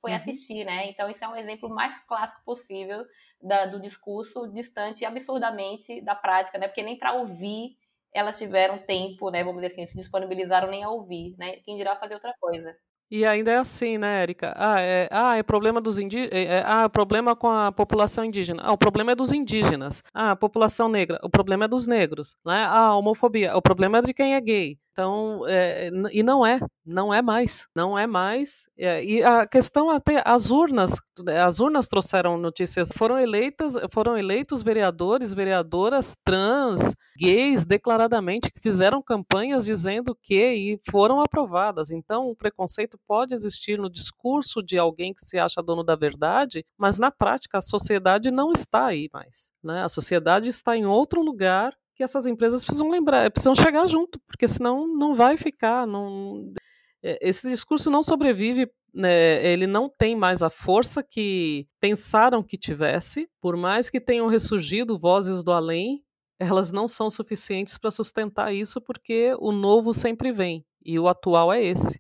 [0.02, 0.18] Foi uhum.
[0.18, 0.90] assistir, né?
[0.90, 3.06] Então isso é um exemplo mais clássico possível
[3.40, 6.68] da, do discurso distante absurdamente da prática, né?
[6.68, 7.78] Porque nem para ouvir
[8.12, 9.44] elas tiveram tempo, né?
[9.44, 11.58] Vamos dizer assim, se disponibilizaram nem a ouvir, né?
[11.58, 12.76] Quem dirá fazer outra coisa.
[13.12, 14.54] E ainda é assim, né, Érica?
[14.58, 16.34] Ah, é, ah, é problema dos indígenas.
[16.34, 18.64] É, é, ah, problema com a população indígena.
[18.64, 20.02] Ah, o problema é dos indígenas.
[20.14, 21.20] Ah, a população negra.
[21.24, 22.36] O problema é dos negros.
[22.46, 22.56] Né?
[22.56, 23.56] Ah, a homofobia.
[23.56, 24.80] O problema é de quem é gay.
[24.96, 28.66] Então, é, e não é, não é mais, não é mais.
[28.78, 31.02] É, e a questão até as urnas,
[31.44, 32.94] as urnas trouxeram notícias.
[32.96, 40.80] Foram eleitas, foram eleitos vereadores, vereadoras trans, gays, declaradamente que fizeram campanhas dizendo que e
[40.90, 41.92] foram aprovadas.
[41.92, 46.64] Então, o preconceito pode existir no discurso de alguém que se acha dono da verdade,
[46.78, 49.52] mas na prática a sociedade não está aí mais.
[49.62, 49.84] Né?
[49.84, 54.48] A sociedade está em outro lugar que essas empresas precisam lembrar, precisam chegar junto, porque
[54.48, 55.88] senão não vai ficar.
[55.88, 56.54] Não...
[57.02, 62.58] É, esse discurso não sobrevive, né, ele não tem mais a força que pensaram que
[62.58, 66.04] tivesse, por mais que tenham ressurgido vozes do além,
[66.40, 71.52] elas não são suficientes para sustentar isso, porque o novo sempre vem, e o atual
[71.52, 72.00] é esse.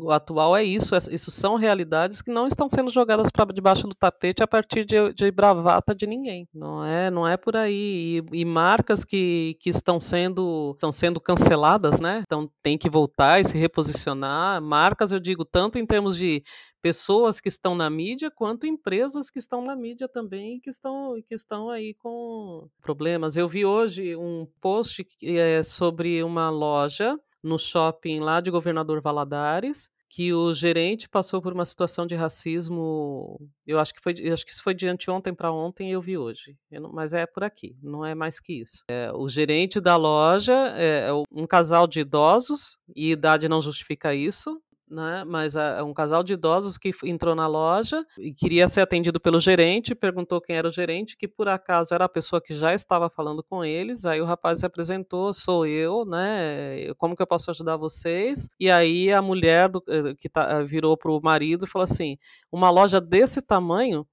[0.00, 3.94] O atual é isso, isso são realidades que não estão sendo jogadas para debaixo do
[3.94, 6.48] tapete a partir de, de, bravata de ninguém.
[6.54, 8.22] Não é, não é por aí.
[8.32, 12.22] E, e, marcas que, que estão sendo estão sendo canceladas, né?
[12.26, 14.60] Então tem que voltar e se reposicionar.
[14.62, 16.42] Marcas, eu digo, tanto em termos de
[16.86, 21.34] pessoas que estão na mídia quanto empresas que estão na mídia também que estão que
[21.34, 23.36] estão aí com problemas.
[23.36, 29.88] Eu vi hoje um post é sobre uma loja no shopping lá de Governador Valadares,
[30.08, 33.38] que o gerente passou por uma situação de racismo.
[33.66, 35.90] Eu acho que foi, acho que isso foi de anteontem para ontem.
[35.90, 38.84] Eu vi hoje, eu não, mas é por aqui, não é mais que isso.
[38.88, 44.14] É, o gerente da loja é, é um casal de idosos e idade não justifica
[44.14, 45.24] isso né?
[45.24, 49.40] Mas é um casal de idosos que entrou na loja e queria ser atendido pelo
[49.40, 53.10] gerente, perguntou quem era o gerente, que por acaso era a pessoa que já estava
[53.10, 54.04] falando com eles.
[54.04, 56.92] Aí o rapaz se apresentou, sou eu, né?
[56.98, 58.48] Como que eu posso ajudar vocês?
[58.58, 62.16] E aí a mulher do, eh, que tá, virou para o marido e falou assim:
[62.50, 64.06] uma loja desse tamanho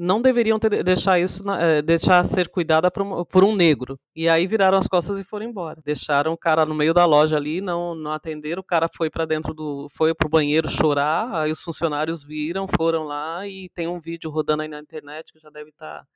[0.00, 4.00] não deveriam ter, deixar isso é, deixar ser cuidada por um, por um, negro.
[4.16, 5.82] E aí viraram as costas e foram embora.
[5.84, 8.60] Deixaram o cara no meio da loja ali, não não atenderam.
[8.60, 11.30] O cara foi para dentro do foi pro banheiro chorar.
[11.34, 15.38] Aí os funcionários viram, foram lá e tem um vídeo rodando aí na internet que
[15.38, 16.06] já deve estar tá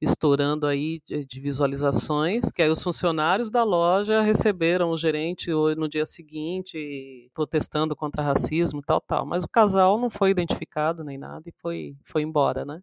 [0.00, 6.06] estourando aí de visualizações, que aí os funcionários da loja receberam o gerente no dia
[6.06, 9.26] seguinte, protestando contra racismo, tal, tal.
[9.26, 12.80] Mas o casal não foi identificado nem nada e foi, foi embora, né?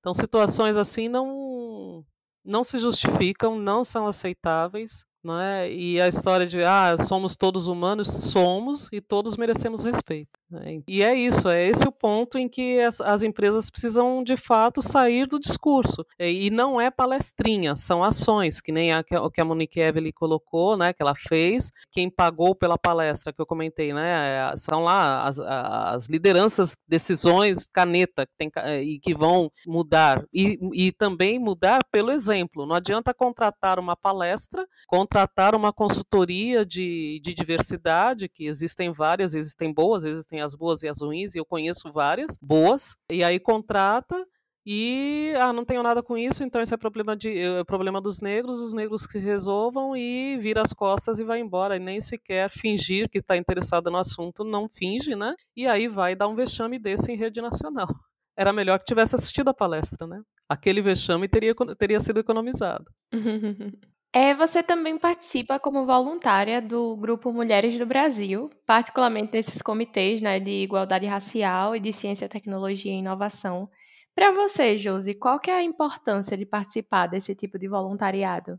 [0.00, 2.04] Então situações assim não
[2.44, 5.70] não se justificam, não são aceitáveis, não é?
[5.70, 10.37] E a história de ah, somos todos humanos, somos e todos merecemos respeito.
[10.50, 10.80] Né?
[10.88, 14.80] E é isso, é esse o ponto em que as, as, empresas precisam de fato
[14.80, 16.04] sair do discurso.
[16.18, 20.76] E não é palestrinha, são ações, que nem a, o que a Monique Evelyn colocou,
[20.76, 21.70] né, que ela fez.
[21.90, 28.26] Quem pagou pela palestra que eu comentei, né, são lá as, as lideranças, decisões, caneta,
[28.26, 28.50] que tem,
[28.82, 30.24] e que vão mudar.
[30.32, 32.64] E, e também mudar pelo exemplo.
[32.64, 39.72] Não adianta contratar uma palestra, contratar uma consultoria de, de diversidade, que existem várias, existem
[39.72, 44.26] boas, existem as boas e as ruins, e eu conheço várias boas, e aí contrata
[44.70, 48.20] e ah, não tenho nada com isso, então isso é problema de é problema dos
[48.20, 52.50] negros, os negros que resolvam e vira as costas e vai embora, e nem sequer
[52.50, 55.34] fingir que está interessado no assunto, não finge, né?
[55.56, 57.88] E aí vai dar um vexame desse em rede nacional.
[58.36, 60.20] Era melhor que tivesse assistido a palestra, né?
[60.46, 62.84] Aquele vexame teria, teria sido economizado.
[64.12, 70.40] É, você também participa como voluntária do Grupo Mulheres do Brasil, particularmente nesses comitês né,
[70.40, 73.68] de igualdade racial e de ciência, tecnologia e inovação.
[74.14, 78.58] Para você, Josi, qual que é a importância de participar desse tipo de voluntariado?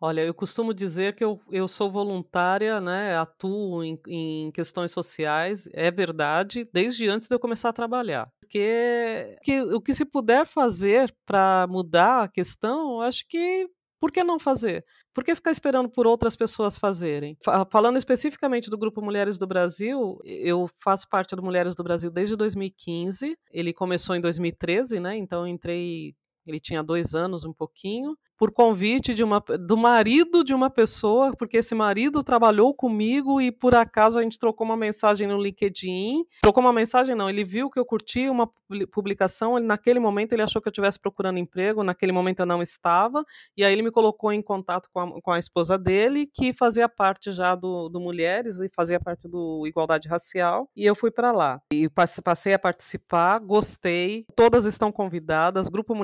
[0.00, 5.68] Olha, eu costumo dizer que eu, eu sou voluntária, né, atuo em, em questões sociais,
[5.72, 8.30] é verdade, desde antes de eu começar a trabalhar.
[8.40, 13.68] Porque que, o que se puder fazer para mudar a questão, acho que
[14.00, 14.84] por que não fazer?
[15.14, 17.36] Por que ficar esperando por outras pessoas fazerem?
[17.70, 22.36] Falando especificamente do Grupo Mulheres do Brasil, eu faço parte do Mulheres do Brasil desde
[22.36, 23.36] 2015.
[23.50, 25.16] Ele começou em 2013, né?
[25.16, 26.14] Então entrei.
[26.46, 31.32] Ele tinha dois anos, um pouquinho por convite de uma, do marido de uma pessoa,
[31.36, 36.24] porque esse marido trabalhou comigo e por acaso a gente trocou uma mensagem no LinkedIn.
[36.40, 38.48] Trocou uma mensagem, não, ele viu que eu curti uma
[38.92, 42.62] publicação, ele, naquele momento ele achou que eu estivesse procurando emprego, naquele momento eu não
[42.62, 43.24] estava,
[43.56, 46.88] e aí ele me colocou em contato com a, com a esposa dele, que fazia
[46.88, 51.32] parte já do, do Mulheres e fazia parte do Igualdade Racial, e eu fui para
[51.32, 51.60] lá.
[51.72, 51.88] E
[52.22, 55.94] passei a participar, gostei, todas estão convidadas, grupo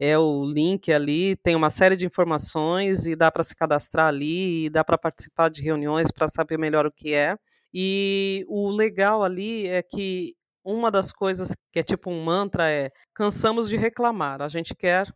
[0.00, 4.66] é o link ali, tem uma série de informações e dá para se cadastrar ali
[4.66, 7.36] e dá para participar de reuniões para saber melhor o que é.
[7.72, 10.34] E o legal ali é que
[10.64, 15.06] uma das coisas que é tipo um mantra é cansamos de reclamar, a gente quer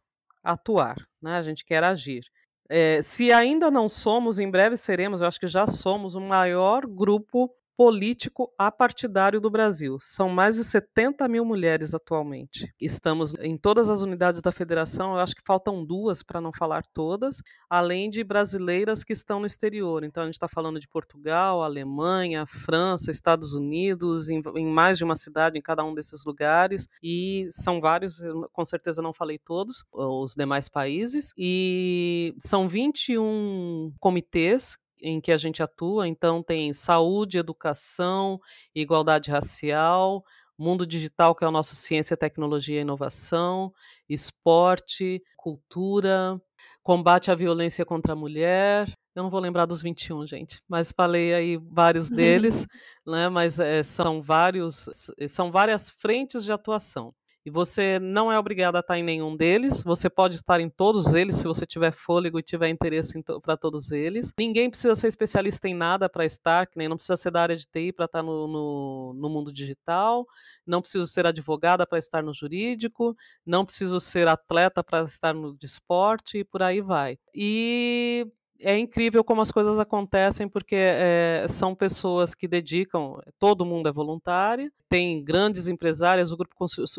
[0.42, 1.36] atuar, né?
[1.36, 2.22] a gente quer agir.
[2.68, 6.86] É, se ainda não somos, em breve seremos, eu acho que já somos o maior
[6.86, 9.98] grupo político apartidário do Brasil.
[10.00, 12.72] São mais de 70 mil mulheres atualmente.
[12.80, 16.82] Estamos em todas as unidades da federação, eu acho que faltam duas, para não falar
[16.92, 20.04] todas, além de brasileiras que estão no exterior.
[20.04, 25.04] Então a gente está falando de Portugal, Alemanha, França, Estados Unidos, em, em, mais de
[25.04, 28.20] uma cidade em cada um desses lugares, e são vários,
[28.52, 35.36] com certeza não falei todos, os demais países, e são 21 comitês em que a
[35.36, 38.40] gente atua, então tem saúde, educação,
[38.74, 40.24] igualdade racial,
[40.58, 43.72] mundo digital, que é o nosso ciência, tecnologia e inovação,
[44.08, 46.40] esporte, cultura,
[46.82, 48.88] combate à violência contra a mulher.
[49.14, 52.66] Eu não vou lembrar dos 21, gente, mas falei aí vários deles,
[53.06, 53.28] né?
[53.28, 54.88] Mas é, são vários,
[55.28, 57.14] são várias frentes de atuação.
[57.44, 61.12] E você não é obrigado a estar em nenhum deles, você pode estar em todos
[61.12, 64.32] eles se você tiver fôlego e tiver interesse to para todos eles.
[64.38, 67.66] Ninguém precisa ser especialista em nada para estar, nem não precisa ser da área de
[67.66, 70.26] TI para estar no, no, no mundo digital,
[70.66, 73.14] não preciso ser advogada para estar no jurídico,
[73.44, 77.18] não preciso ser atleta para estar no de esporte e por aí vai.
[77.34, 78.26] E
[78.64, 83.92] é incrível como as coisas acontecem, porque é, são pessoas que dedicam, todo mundo é
[83.92, 86.56] voluntário, tem grandes empresárias, o grupo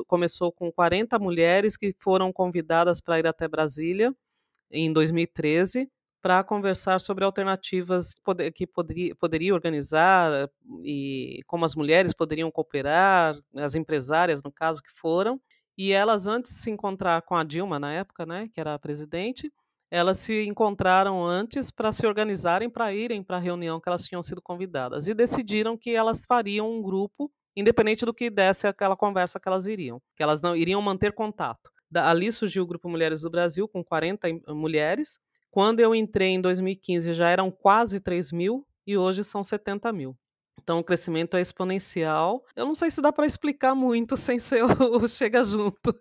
[0.07, 4.13] começou com 40 mulheres que foram convidadas para ir até Brasília
[4.72, 5.89] em 2013
[6.22, 8.16] para conversar sobre alternativas
[8.55, 10.49] que poderia, poderia organizar
[10.84, 15.39] e como as mulheres poderiam cooperar, as empresárias, no caso, que foram.
[15.78, 18.80] E elas, antes de se encontrar com a Dilma, na época, né, que era a
[18.80, 19.51] presidente,
[19.90, 24.24] elas se encontraram antes para se organizarem para irem para a reunião que elas tinham
[24.24, 29.40] sido convidadas e decidiram que elas fariam um grupo independente do que desse aquela conversa
[29.40, 31.72] que elas iriam, que elas não iriam manter contato.
[31.96, 35.18] Ali surgiu o Grupo Mulheres do Brasil, com 40 mulheres.
[35.50, 40.18] Quando eu entrei em 2015, já eram quase 3 mil, e hoje são 70 mil.
[40.62, 42.43] Então, o crescimento é exponencial.
[42.56, 45.95] Eu não sei se dá para explicar muito sem ser o, Chega Junto.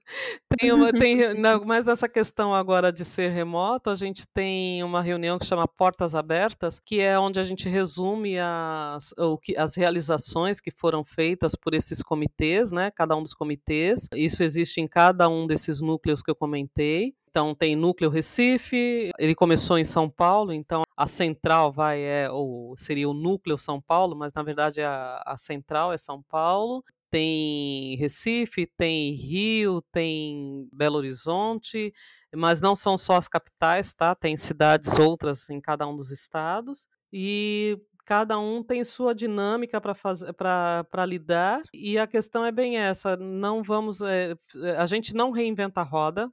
[0.58, 1.18] Tem uma, tem,
[1.66, 6.14] mas nessa questão agora de ser remoto, a gente tem uma reunião que chama Portas
[6.14, 11.54] Abertas, que é onde a gente resume as, o que, as realizações que foram feitas
[11.54, 12.90] por esses comitês, né?
[12.90, 14.08] Cada um dos comitês.
[14.14, 17.14] Isso existe em cada um desses núcleos que eu comentei.
[17.34, 22.76] Então tem núcleo Recife, ele começou em São Paulo, então a central vai é ou
[22.76, 26.84] seria o núcleo São Paulo, mas na verdade a, a central é São Paulo.
[27.10, 31.92] Tem Recife, tem Rio, tem Belo Horizonte,
[32.32, 34.14] mas não são só as capitais, tá?
[34.14, 36.86] Tem cidades outras em cada um dos estados.
[37.12, 43.62] E cada um tem sua dinâmica para lidar, e a questão é bem essa: não
[43.62, 44.02] vamos.
[44.02, 44.34] É,
[44.78, 46.30] a gente não reinventa a roda,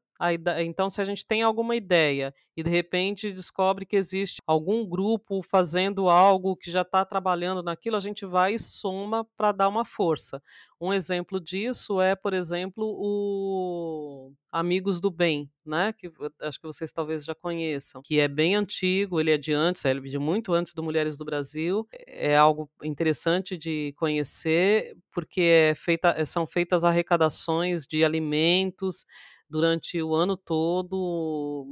[0.64, 5.42] então, se a gente tem alguma ideia e de repente descobre que existe algum grupo
[5.42, 9.84] fazendo algo que já está trabalhando naquilo, a gente vai e soma para dar uma
[9.84, 10.42] força.
[10.80, 15.94] Um exemplo disso é, por exemplo, o Amigos do Bem, né?
[15.94, 16.12] Que
[16.42, 19.94] acho que vocês talvez já conheçam, que é bem antigo, ele é de antes, é
[19.94, 21.88] de muito antes do Mulheres do Brasil.
[22.08, 29.06] É algo interessante de conhecer, porque é feita, são feitas arrecadações de alimentos
[29.52, 31.66] durante o ano todo,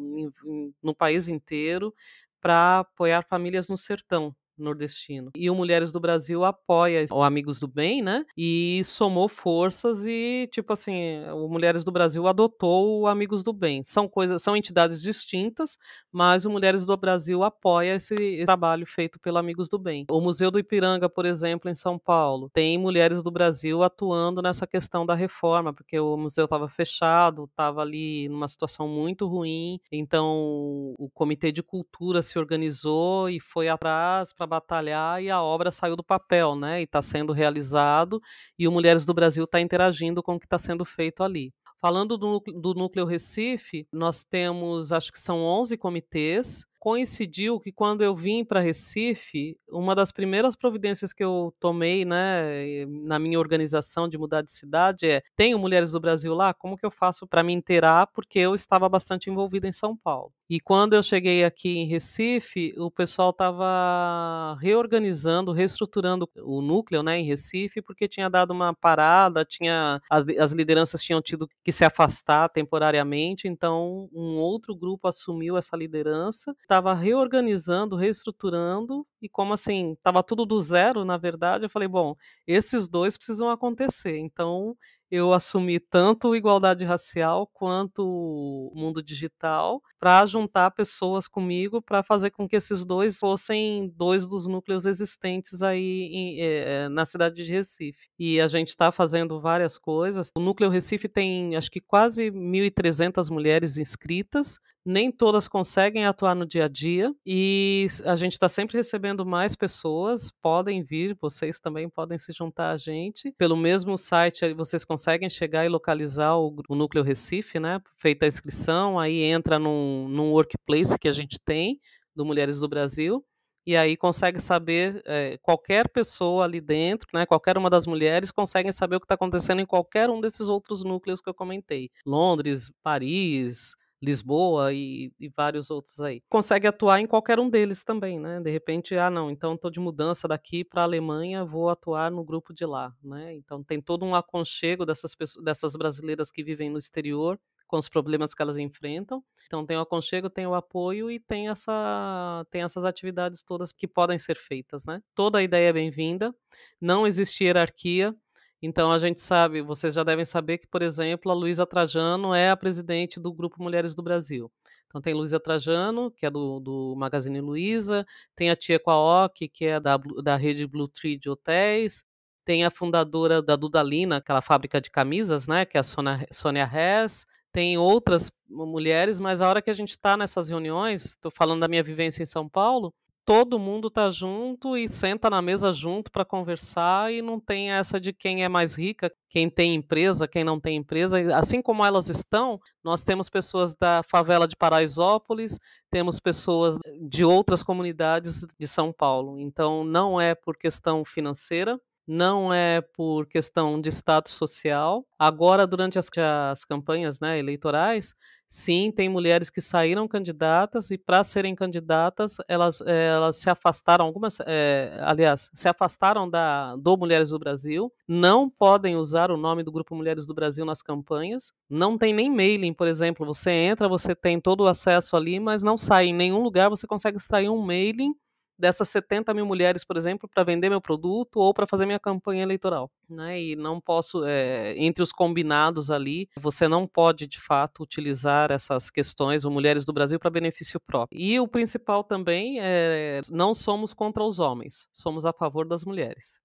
[0.83, 1.95] no país inteiro,
[2.41, 5.31] para apoiar famílias no sertão nordestino.
[5.35, 8.25] E o Mulheres do Brasil apoia o Amigos do Bem, né?
[8.37, 13.83] E somou forças e, tipo assim, o Mulheres do Brasil adotou o Amigos do Bem.
[13.83, 15.77] São coisas, são entidades distintas,
[16.11, 20.05] mas o Mulheres do Brasil apoia esse, esse trabalho feito pelo Amigos do Bem.
[20.09, 24.65] O Museu do Ipiranga, por exemplo, em São Paulo, tem Mulheres do Brasil atuando nessa
[24.65, 29.79] questão da reforma, porque o museu estava fechado, estava ali numa situação muito ruim.
[29.91, 35.71] Então, o Comitê de Cultura se organizou e foi atrás para batalhar e a obra
[35.71, 36.81] saiu do papel, né?
[36.81, 38.19] E está sendo realizado
[38.57, 41.53] e o Mulheres do Brasil está interagindo com o que está sendo feito ali.
[41.81, 48.01] Falando do, do Núcleo Recife, nós temos, acho que são 11 comitês, coincidiu que quando
[48.01, 54.07] eu vim para Recife, uma das primeiras providências que eu tomei, né, na minha organização
[54.07, 56.53] de mudar de cidade é: tenho mulheres do Brasil lá?
[56.53, 58.07] Como que eu faço para me inteirar?
[58.07, 60.31] Porque eu estava bastante envolvida em São Paulo.
[60.49, 67.19] E quando eu cheguei aqui em Recife, o pessoal estava reorganizando, reestruturando o núcleo, né,
[67.19, 71.85] em Recife, porque tinha dado uma parada, tinha as, as lideranças tinham tido que se
[71.85, 79.93] afastar temporariamente, então um outro grupo assumiu essa liderança estava reorganizando, reestruturando, e como assim,
[79.93, 82.15] estava tudo do zero, na verdade, eu falei, bom,
[82.45, 84.17] esses dois precisam acontecer.
[84.19, 84.77] Então,
[85.09, 92.31] eu assumi tanto igualdade racial quanto o mundo digital para juntar pessoas comigo para fazer
[92.31, 97.51] com que esses dois fossem dois dos núcleos existentes aí em, é, na cidade de
[97.51, 98.07] Recife.
[98.17, 100.31] E a gente está fazendo várias coisas.
[100.35, 104.57] O núcleo Recife tem acho que quase 1.300 mulheres inscritas.
[104.85, 109.55] Nem todas conseguem atuar no dia a dia e a gente está sempre recebendo mais
[109.55, 110.31] pessoas.
[110.41, 113.33] Podem vir, vocês também podem se juntar a gente.
[113.37, 117.81] Pelo mesmo site, vocês conseguem conseguem chegar e localizar o, o núcleo Recife, né?
[117.97, 121.79] Feita a inscrição, aí entra num, num workplace que a gente tem
[122.15, 123.23] do Mulheres do Brasil
[123.65, 128.71] e aí consegue saber é, qualquer pessoa ali dentro, né, qualquer uma das mulheres consegue
[128.71, 132.71] saber o que está acontecendo em qualquer um desses outros núcleos que eu comentei, Londres,
[132.81, 136.23] Paris, Lisboa e, e, vários outros aí.
[136.29, 138.39] Consegue atuar em qualquer um deles também, né?
[138.39, 142.23] De repente, ah, não, então estou de mudança daqui para a Alemanha, vou atuar no
[142.23, 143.35] grupo de lá, né?
[143.35, 147.37] Então tem todo um aconchego dessas pessoas, dessas brasileiras que vivem no exterior
[147.69, 149.23] com os problemas que elas enfrentam.
[149.45, 153.87] Então tem o aconchego, tem o apoio e tem essa tem essas atividades todas que
[153.87, 155.01] podem ser feitas, né?
[155.15, 156.35] Toda a ideia é bem-vinda.
[156.81, 158.13] Não existe hierarquia.
[158.61, 162.49] Então a gente sabe, vocês já devem saber que, por exemplo, a Luísa Trajano é
[162.49, 164.51] a presidente do Grupo Mulheres do Brasil.
[164.87, 168.05] Então tem Luísa Trajano, que é do, do Magazine Luiza,
[168.35, 172.03] tem a Tia Quaoki, que é da, da rede Blue Tree de hotéis,
[172.43, 177.27] tem a fundadora da Dudalina, aquela fábrica de camisas, né, que é a Sônia Hess,
[177.51, 181.67] tem outras mulheres, mas a hora que a gente está nessas reuniões, estou falando da
[181.67, 182.93] minha vivência em São Paulo,
[183.29, 187.99] todo mundo tá junto e senta na mesa junto para conversar e não tem essa
[187.99, 191.19] de quem é mais rica, quem tem empresa, quem não tem empresa.
[191.37, 195.59] Assim como elas estão, nós temos pessoas da favela de Paraisópolis,
[195.91, 199.39] temos pessoas de outras comunidades de São Paulo.
[199.39, 201.79] Então não é por questão financeira,
[202.09, 205.05] não é por questão de status social.
[205.17, 206.09] Agora, durante as,
[206.49, 208.15] as campanhas né, eleitorais,
[208.47, 214.39] sim, tem mulheres que saíram candidatas e, para serem candidatas, elas, elas se afastaram, algumas,
[214.47, 219.71] é, aliás, se afastaram da, do Mulheres do Brasil, não podem usar o nome do
[219.71, 223.23] Grupo Mulheres do Brasil nas campanhas, não tem nem mailing, por exemplo.
[223.27, 226.87] Você entra, você tem todo o acesso ali, mas não sai em nenhum lugar, você
[226.87, 228.15] consegue extrair um mailing
[228.59, 232.43] dessas 70 mil mulheres, por exemplo, para vender meu produto ou para fazer minha campanha
[232.43, 232.91] eleitoral.
[233.09, 233.41] Né?
[233.41, 238.89] E não posso, é, entre os combinados ali, você não pode, de fato, utilizar essas
[238.89, 241.19] questões, ou mulheres do Brasil, para benefício próprio.
[241.19, 246.41] E o principal também é: não somos contra os homens, somos a favor das mulheres.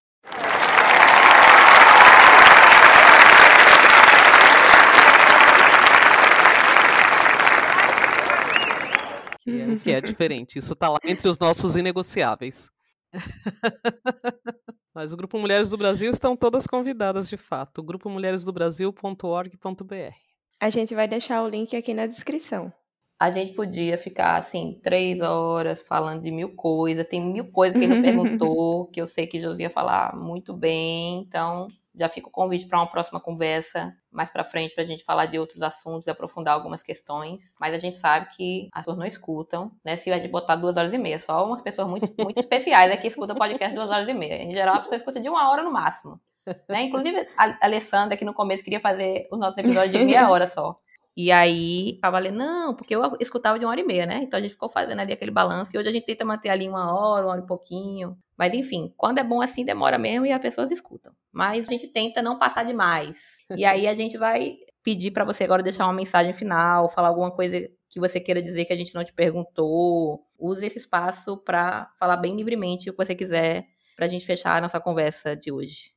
[9.44, 10.58] Que é, que é diferente.
[10.58, 12.70] Isso está lá entre os nossos inegociáveis.
[14.94, 17.82] Mas o Grupo Mulheres do Brasil estão todas convidadas de fato.
[17.82, 20.14] Grupo mulheresdobrasil.org.br.
[20.60, 22.72] A gente vai deixar o link aqui na descrição.
[23.18, 27.06] A gente podia ficar assim três horas falando de mil coisas.
[27.06, 31.20] Tem mil coisas que ele não perguntou, que eu sei que Josia falar muito bem.
[31.20, 35.04] Então já fica o convite para uma próxima conversa mais para frente para a gente
[35.04, 37.54] falar de outros assuntos e aprofundar algumas questões.
[37.60, 39.96] Mas a gente sabe que as pessoas não escutam, né?
[39.96, 43.36] Se gente botar duas horas e meia, só umas pessoas muito, muito especiais aqui escutam
[43.36, 44.42] podcast duas horas e meia.
[44.42, 46.20] Em geral, a pessoa escuta de uma hora no máximo.
[46.68, 46.82] Né?
[46.82, 50.76] Inclusive, a Alessandra, que no começo queria fazer os nossos episódios de meia hora só.
[51.16, 54.22] E aí, tava ali, não, porque eu escutava de uma hora e meia, né?
[54.22, 55.70] Então a gente ficou fazendo ali aquele balanço.
[55.74, 58.18] E hoje a gente tenta manter ali uma hora, uma hora e pouquinho.
[58.36, 61.12] Mas enfim, quando é bom assim, demora mesmo e as pessoas escutam.
[61.32, 63.38] Mas a gente tenta não passar demais.
[63.54, 67.30] E aí a gente vai pedir para você agora deixar uma mensagem final, falar alguma
[67.30, 67.58] coisa
[67.88, 70.26] que você queira dizer que a gente não te perguntou.
[70.38, 73.66] Use esse espaço para falar bem livremente o que você quiser
[73.96, 75.93] para a gente fechar a nossa conversa de hoje.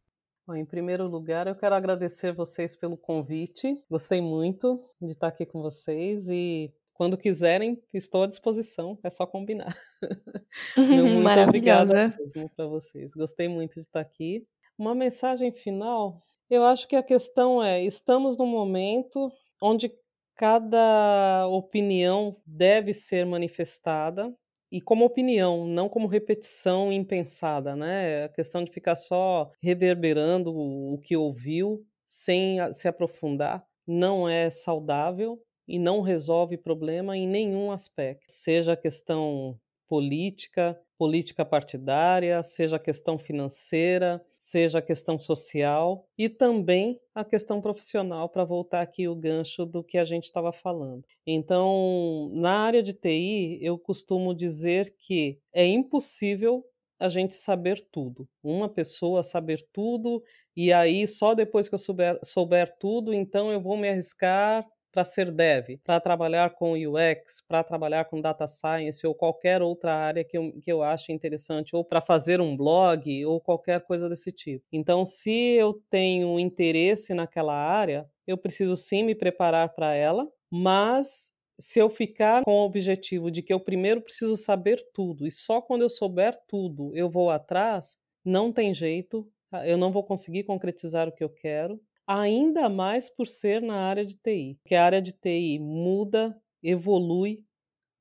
[0.48, 3.78] Bom, em primeiro lugar, eu quero agradecer vocês pelo convite.
[3.90, 9.28] Gostei muito de estar aqui com vocês e quando quiserem, estou à disposição, é só
[9.28, 9.76] combinar.
[10.78, 13.14] Meu muito obrigada mesmo para vocês.
[13.14, 14.48] Gostei muito de estar aqui.
[14.78, 19.30] Uma mensagem final, eu acho que a questão é: estamos num momento
[19.62, 19.92] onde
[20.34, 24.34] cada opinião deve ser manifestada
[24.72, 28.26] e como opinião, não como repetição impensada, né?
[28.26, 35.42] A questão de ficar só reverberando o que ouviu sem se aprofundar não é saudável
[35.68, 42.80] e não resolve problema em nenhum aspecto, seja a questão política, política partidária, seja a
[42.80, 49.16] questão financeira, seja a questão social e também a questão profissional, para voltar aqui o
[49.16, 51.04] gancho do que a gente estava falando.
[51.26, 56.64] Então, na área de TI, eu costumo dizer que é impossível
[57.00, 58.28] a gente saber tudo.
[58.44, 60.24] Uma pessoa saber tudo
[60.56, 64.66] e aí só depois que eu souber, souber tudo, então eu vou me arriscar
[64.98, 69.94] para ser dev, para trabalhar com UX, para trabalhar com data science ou qualquer outra
[69.94, 74.10] área que eu, que eu ache interessante, ou para fazer um blog ou qualquer coisa
[74.10, 74.66] desse tipo.
[74.72, 81.30] Então, se eu tenho interesse naquela área, eu preciso sim me preparar para ela, mas
[81.60, 85.62] se eu ficar com o objetivo de que eu primeiro preciso saber tudo e só
[85.62, 89.32] quando eu souber tudo eu vou atrás, não tem jeito,
[89.64, 94.06] eu não vou conseguir concretizar o que eu quero ainda mais por ser na área
[94.06, 97.44] de TI, porque a área de TI muda, evolui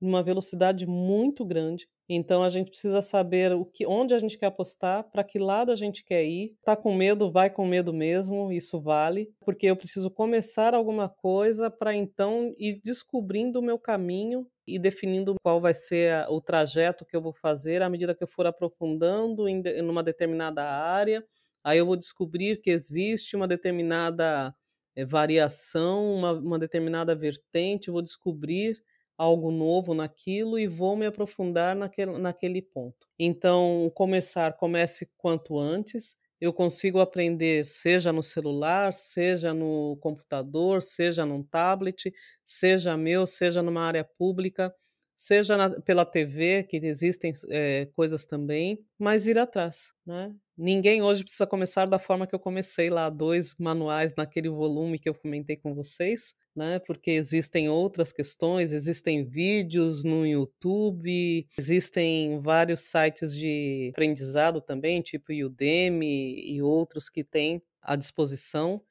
[0.00, 1.88] numa velocidade muito grande.
[2.08, 5.72] Então a gente precisa saber o que, onde a gente quer apostar, para que lado
[5.72, 6.54] a gente quer ir.
[6.64, 11.68] Tá com medo, vai com medo mesmo, isso vale, porque eu preciso começar alguma coisa
[11.68, 17.16] para então ir descobrindo o meu caminho e definindo qual vai ser o trajeto que
[17.16, 21.24] eu vou fazer à medida que eu for aprofundando em uma determinada área
[21.66, 24.54] aí eu vou descobrir que existe uma determinada
[24.94, 28.80] é, variação, uma, uma determinada vertente, vou descobrir
[29.18, 33.08] algo novo naquilo e vou me aprofundar naquele, naquele ponto.
[33.18, 36.16] Então, começar, comece quanto antes.
[36.40, 42.12] Eu consigo aprender, seja no celular, seja no computador, seja num tablet,
[42.44, 44.72] seja meu, seja numa área pública,
[45.16, 50.32] seja na, pela TV, que existem é, coisas também, mas ir atrás, né?
[50.58, 55.06] Ninguém hoje precisa começar da forma que eu comecei lá, dois manuais naquele volume que
[55.06, 56.78] eu comentei com vocês, né?
[56.78, 65.30] Porque existem outras questões, existem vídeos no YouTube, existem vários sites de aprendizado também, tipo
[65.30, 68.82] Udemy e outros que têm à disposição,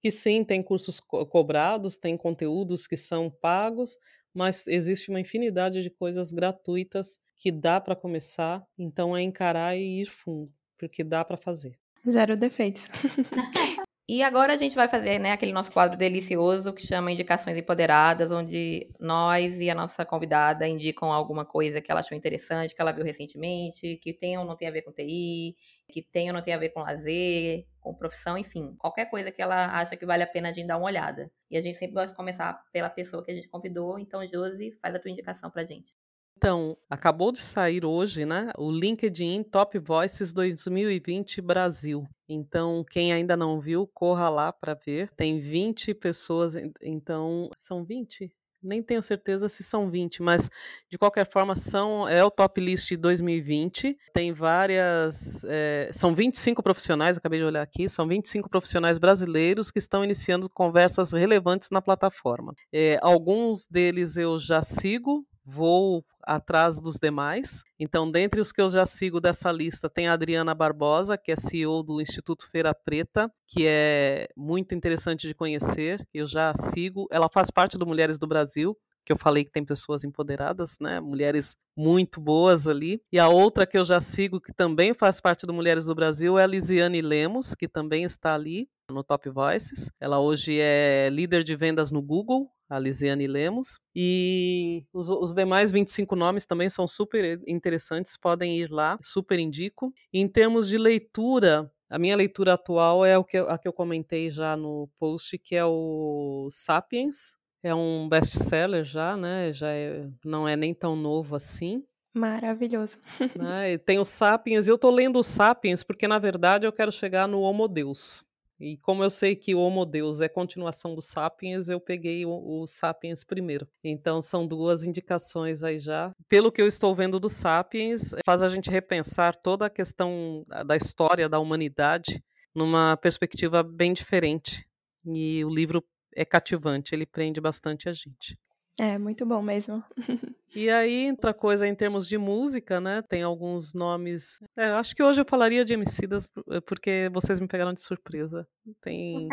[0.00, 3.96] que sim, tem cursos co cobrados, tem conteúdos que são pagos,
[4.34, 10.02] mas existe uma infinidade de coisas gratuitas que dá para começar, então é encarar e
[10.02, 11.78] ir fundo porque dá para fazer.
[12.08, 12.88] Zero defeitos.
[14.06, 18.30] E agora a gente vai fazer né, aquele nosso quadro delicioso que chama Indicações Empoderadas,
[18.30, 22.92] onde nós e a nossa convidada indicam alguma coisa que ela achou interessante, que ela
[22.92, 25.56] viu recentemente, que tem ou não tem a ver com TI,
[25.88, 29.40] que tem ou não tem a ver com lazer, com profissão, enfim, qualquer coisa que
[29.40, 31.32] ela acha que vale a pena a gente dar uma olhada.
[31.50, 34.70] E a gente sempre gosta de começar pela pessoa que a gente convidou, então, Josi,
[34.82, 35.94] faz a tua indicação pra gente.
[36.36, 42.06] Então, acabou de sair hoje, né, o LinkedIn Top Voices 2020 Brasil.
[42.28, 45.10] Então, quem ainda não viu, corra lá para ver.
[45.16, 48.30] Tem 20 pessoas, então, são 20?
[48.62, 50.48] Nem tenho certeza se são 20, mas
[50.90, 53.96] de qualquer forma são é o top list 2020.
[54.14, 59.78] Tem várias, é, são 25 profissionais, acabei de olhar aqui, são 25 profissionais brasileiros que
[59.78, 62.54] estão iniciando conversas relevantes na plataforma.
[62.72, 67.62] É, alguns deles eu já sigo, vou atrás dos demais.
[67.78, 71.36] Então, dentre os que eu já sigo dessa lista, tem a Adriana Barbosa, que é
[71.36, 77.06] CEO do Instituto Feira Preta, que é muito interessante de conhecer, eu já sigo.
[77.10, 80.98] Ela faz parte do Mulheres do Brasil, que eu falei que tem pessoas empoderadas, né?
[80.98, 83.00] Mulheres muito boas ali.
[83.12, 86.38] E a outra que eu já sigo, que também faz parte do Mulheres do Brasil,
[86.38, 89.90] é a Lisiane Lemos, que também está ali no Top Voices.
[90.00, 93.78] Ela hoje é líder de vendas no Google, a Lisiane Lemos.
[93.94, 99.92] E os, os, demais 25 nomes também são super interessantes, podem ir lá, super indico.
[100.12, 104.30] Em termos de leitura, a minha leitura atual é o que, a que eu comentei
[104.30, 107.36] já no post, que é o Sapiens.
[107.62, 109.50] É um best-seller já, né?
[109.50, 111.82] Já é, não é nem tão novo assim.
[112.12, 112.98] Maravilhoso.
[113.34, 113.78] Né?
[113.78, 117.26] Tem o Sapiens, e eu tô lendo o Sapiens porque, na verdade, eu quero chegar
[117.26, 118.24] no Homo Deus.
[118.64, 122.30] E como eu sei que o Homo Deus é continuação do Sapiens, eu peguei o,
[122.30, 123.68] o, Sapiens primeiro.
[123.84, 126.10] Então são duas indicações aí já.
[126.30, 130.74] Pelo que eu estou vendo do Sapiens, faz a gente repensar toda a questão da
[130.76, 132.24] história da humanidade
[132.54, 134.66] numa perspectiva bem diferente.
[135.14, 135.84] E o livro
[136.16, 138.38] é cativante, ele prende bastante a gente.
[138.78, 139.82] É, muito bom mesmo.
[140.56, 143.02] E aí, outra coisa em termos de música, né?
[143.02, 144.38] Tem alguns nomes.
[144.56, 148.46] É, acho que hoje eu falaria de Emicidas eh, porque vocês me pegaram de surpresa.
[148.80, 149.26] Tem.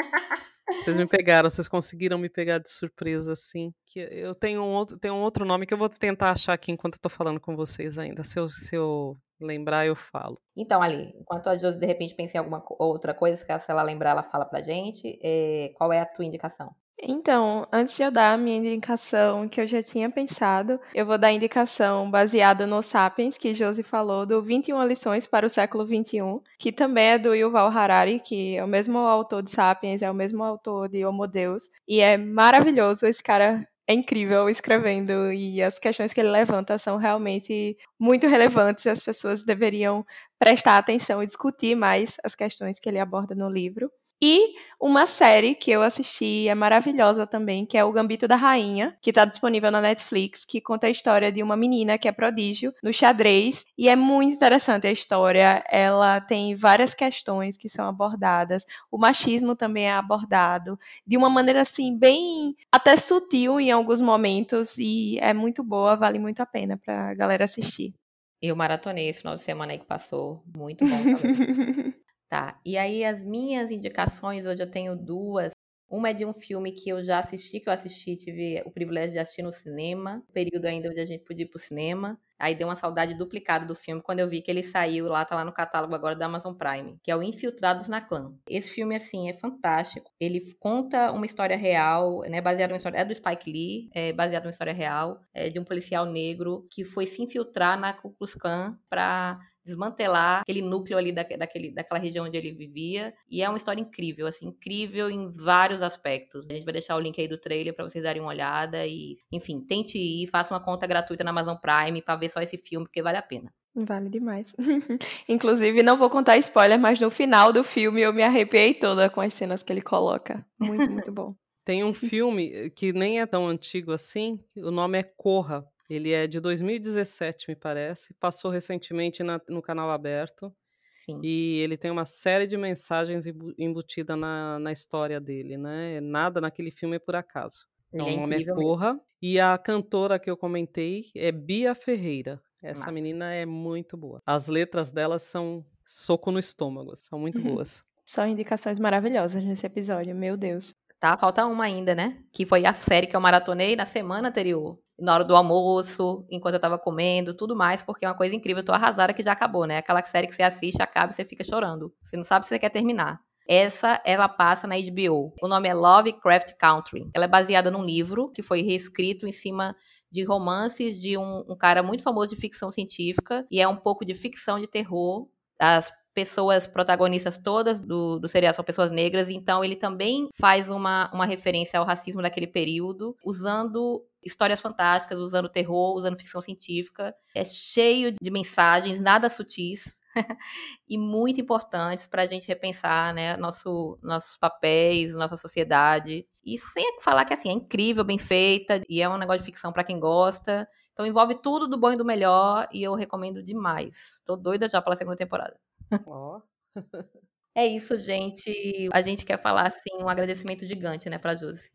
[0.79, 3.71] Vocês me pegaram, vocês conseguiram me pegar de surpresa, assim.
[3.85, 6.71] Que eu tenho um outro, tenho um outro nome que eu vou tentar achar aqui
[6.71, 8.23] enquanto eu tô falando com vocês ainda.
[8.23, 10.39] Se eu, se eu lembrar, eu falo.
[10.55, 13.83] Então, ali, enquanto a Josi de repente pensa em alguma outra coisa, que se ela
[13.83, 16.73] lembrar, ela fala pra gente, é, qual é a tua indicação?
[17.03, 21.17] Então, antes de eu dar a minha indicação, que eu já tinha pensado, eu vou
[21.17, 25.83] dar a indicação baseada no Sapiens, que Josi falou, do 21 lições para o século
[25.83, 30.11] 21, que também é do Yuval Harari, que é o mesmo autor de Sapiens, é
[30.11, 35.61] o mesmo autor de Homo Deus, e é maravilhoso, esse cara é incrível escrevendo e
[35.61, 40.05] as questões que ele levanta são realmente muito relevantes, as pessoas deveriam
[40.37, 43.91] prestar atenção e discutir mais as questões que ele aborda no livro.
[44.23, 48.95] E uma série que eu assisti é maravilhosa também, que é o Gambito da Rainha,
[49.01, 52.73] que está disponível na Netflix, que conta a história de uma menina que é prodígio
[52.83, 53.65] no xadrez.
[53.75, 55.63] E é muito interessante a história.
[55.69, 58.63] Ela tem várias questões que são abordadas.
[58.91, 64.77] O machismo também é abordado de uma maneira assim, bem até sutil em alguns momentos.
[64.77, 67.93] E é muito boa, vale muito a pena para a galera assistir.
[68.41, 70.43] Eu maratonei esse final de semana aí que passou.
[70.55, 71.93] Muito bom também.
[72.31, 72.57] Tá.
[72.65, 75.51] E aí as minhas indicações, hoje eu tenho duas.
[75.89, 79.11] Uma é de um filme que eu já assisti, que eu assisti, tive o privilégio
[79.11, 82.17] de assistir no cinema, período ainda onde a gente podia ir pro cinema.
[82.39, 85.35] Aí deu uma saudade duplicada do filme quando eu vi que ele saiu lá, tá
[85.35, 88.33] lá no catálogo agora da Amazon Prime, que é o Infiltrados na Clã.
[88.47, 90.09] Esse filme, assim, é fantástico.
[90.17, 94.43] Ele conta uma história real, né, baseado uma história, é do Spike Lee, é baseado
[94.43, 98.35] numa história real, é de um policial negro que foi se infiltrar na Ku Klux
[98.35, 103.13] Klan pra desmantelar aquele núcleo ali da, daquele, daquela região onde ele vivia.
[103.29, 106.45] E é uma história incrível, assim, incrível em vários aspectos.
[106.49, 109.15] A gente vai deixar o link aí do trailer para vocês darem uma olhada e,
[109.31, 112.85] enfim, tente ir, faça uma conta gratuita na Amazon Prime para ver só esse filme,
[112.85, 113.51] porque vale a pena.
[113.73, 114.53] Vale demais.
[115.29, 119.21] Inclusive, não vou contar spoiler, mas no final do filme eu me arrepiei toda com
[119.21, 120.45] as cenas que ele coloca.
[120.59, 121.33] Muito, muito bom.
[121.63, 125.63] Tem um filme que nem é tão antigo assim, o nome é Corra.
[125.91, 128.13] Ele é de 2017, me parece.
[128.13, 130.55] Passou recentemente na, no canal aberto.
[130.95, 131.19] Sim.
[131.21, 133.25] E ele tem uma série de mensagens
[133.57, 135.99] embutida na, na história dele, né?
[135.99, 137.67] Nada naquele filme é por acaso.
[137.93, 138.93] Então, é o nome é Corra.
[138.93, 139.05] Mesmo.
[139.21, 142.41] E a cantora que eu comentei é Bia Ferreira.
[142.63, 142.91] Essa Massa.
[142.93, 144.21] menina é muito boa.
[144.25, 147.55] As letras dela são soco no estômago, são muito uhum.
[147.55, 147.83] boas.
[148.05, 150.73] São indicações maravilhosas nesse episódio, meu Deus.
[151.01, 152.19] Tá, falta uma ainda, né?
[152.31, 154.77] Que foi a série que eu maratonei na semana anterior.
[154.99, 158.61] Na hora do almoço, enquanto eu tava comendo, tudo mais, porque é uma coisa incrível.
[158.61, 159.77] Eu tô arrasada que já acabou, né?
[159.77, 161.91] Aquela série que você assiste, acaba e você fica chorando.
[162.03, 163.19] Você não sabe se você quer terminar.
[163.49, 165.33] Essa, ela passa na HBO.
[165.41, 167.09] O nome é Lovecraft Country.
[167.15, 169.75] Ela é baseada num livro que foi reescrito em cima
[170.11, 173.43] de romances de um, um cara muito famoso de ficção científica.
[173.49, 175.27] E é um pouco de ficção de terror.
[175.59, 181.09] As pessoas protagonistas todas do, do seriado são pessoas negras, então ele também faz uma,
[181.13, 187.15] uma referência ao racismo daquele período, usando histórias fantásticas, usando terror, usando ficção científica.
[187.35, 189.99] É cheio de mensagens, nada sutis.
[190.87, 196.27] e muito importantes para a gente repensar né, nosso, nossos papéis, nossa sociedade.
[196.43, 199.71] E sem falar que assim, é incrível, bem feita, e é um negócio de ficção
[199.71, 200.67] para quem gosta.
[200.93, 204.21] Então envolve tudo do bom e do melhor, e eu recomendo demais.
[204.25, 205.57] Tô doida já pela segunda temporada.
[206.05, 206.41] Ó.
[207.53, 208.87] É isso, gente.
[208.93, 211.69] A gente quer falar assim um agradecimento gigante, né, para Josi.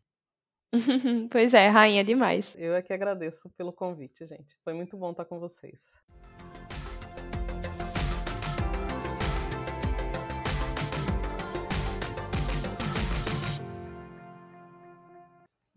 [1.31, 2.55] pois é, rainha demais.
[2.57, 4.57] Eu é que agradeço pelo convite, gente.
[4.63, 6.01] Foi muito bom estar com vocês.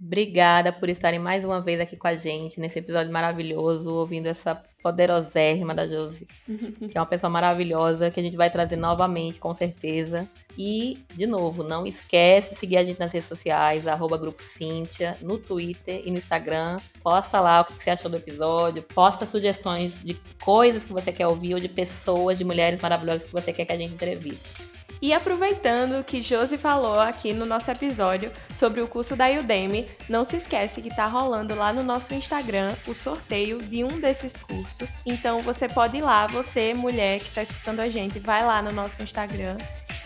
[0.02, 4.54] Obrigada por estarem mais uma vez aqui com a gente nesse episódio maravilhoso, ouvindo essa
[4.82, 6.26] poderosérrima da Josi,
[6.90, 10.26] que é uma pessoa maravilhosa, que a gente vai trazer novamente, com certeza.
[10.56, 15.18] E, de novo, não esquece de seguir a gente nas redes sociais, arroba Grupo Cíntia,
[15.20, 16.78] no Twitter e no Instagram.
[17.02, 21.26] Posta lá o que você achou do episódio, posta sugestões de coisas que você quer
[21.26, 24.69] ouvir ou de pessoas, de mulheres maravilhosas que você quer que a gente entreviste.
[25.02, 30.24] E aproveitando que Josi falou aqui no nosso episódio sobre o curso da Udemy, não
[30.24, 34.92] se esquece que está rolando lá no nosso Instagram o sorteio de um desses cursos.
[35.06, 38.72] Então você pode ir lá, você mulher que está escutando a gente, vai lá no
[38.72, 39.56] nosso Instagram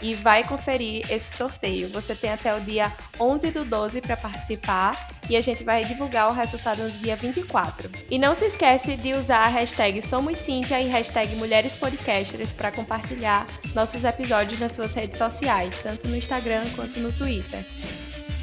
[0.04, 1.88] e vai conferir esse sorteio.
[1.88, 6.28] Você tem até o dia 11 do 12 para participar e a gente vai divulgar
[6.28, 7.90] o resultado no dia 24.
[8.10, 13.46] E não se esquece de usar a hashtag Somos e hashtag Mulheres Podcasters para compartilhar
[13.74, 17.64] nossos episódios nas suas redes sociais, tanto no Instagram quanto no Twitter.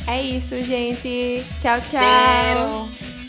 [0.08, 1.46] É isso, gente.
[1.60, 3.20] Tchau, tchau.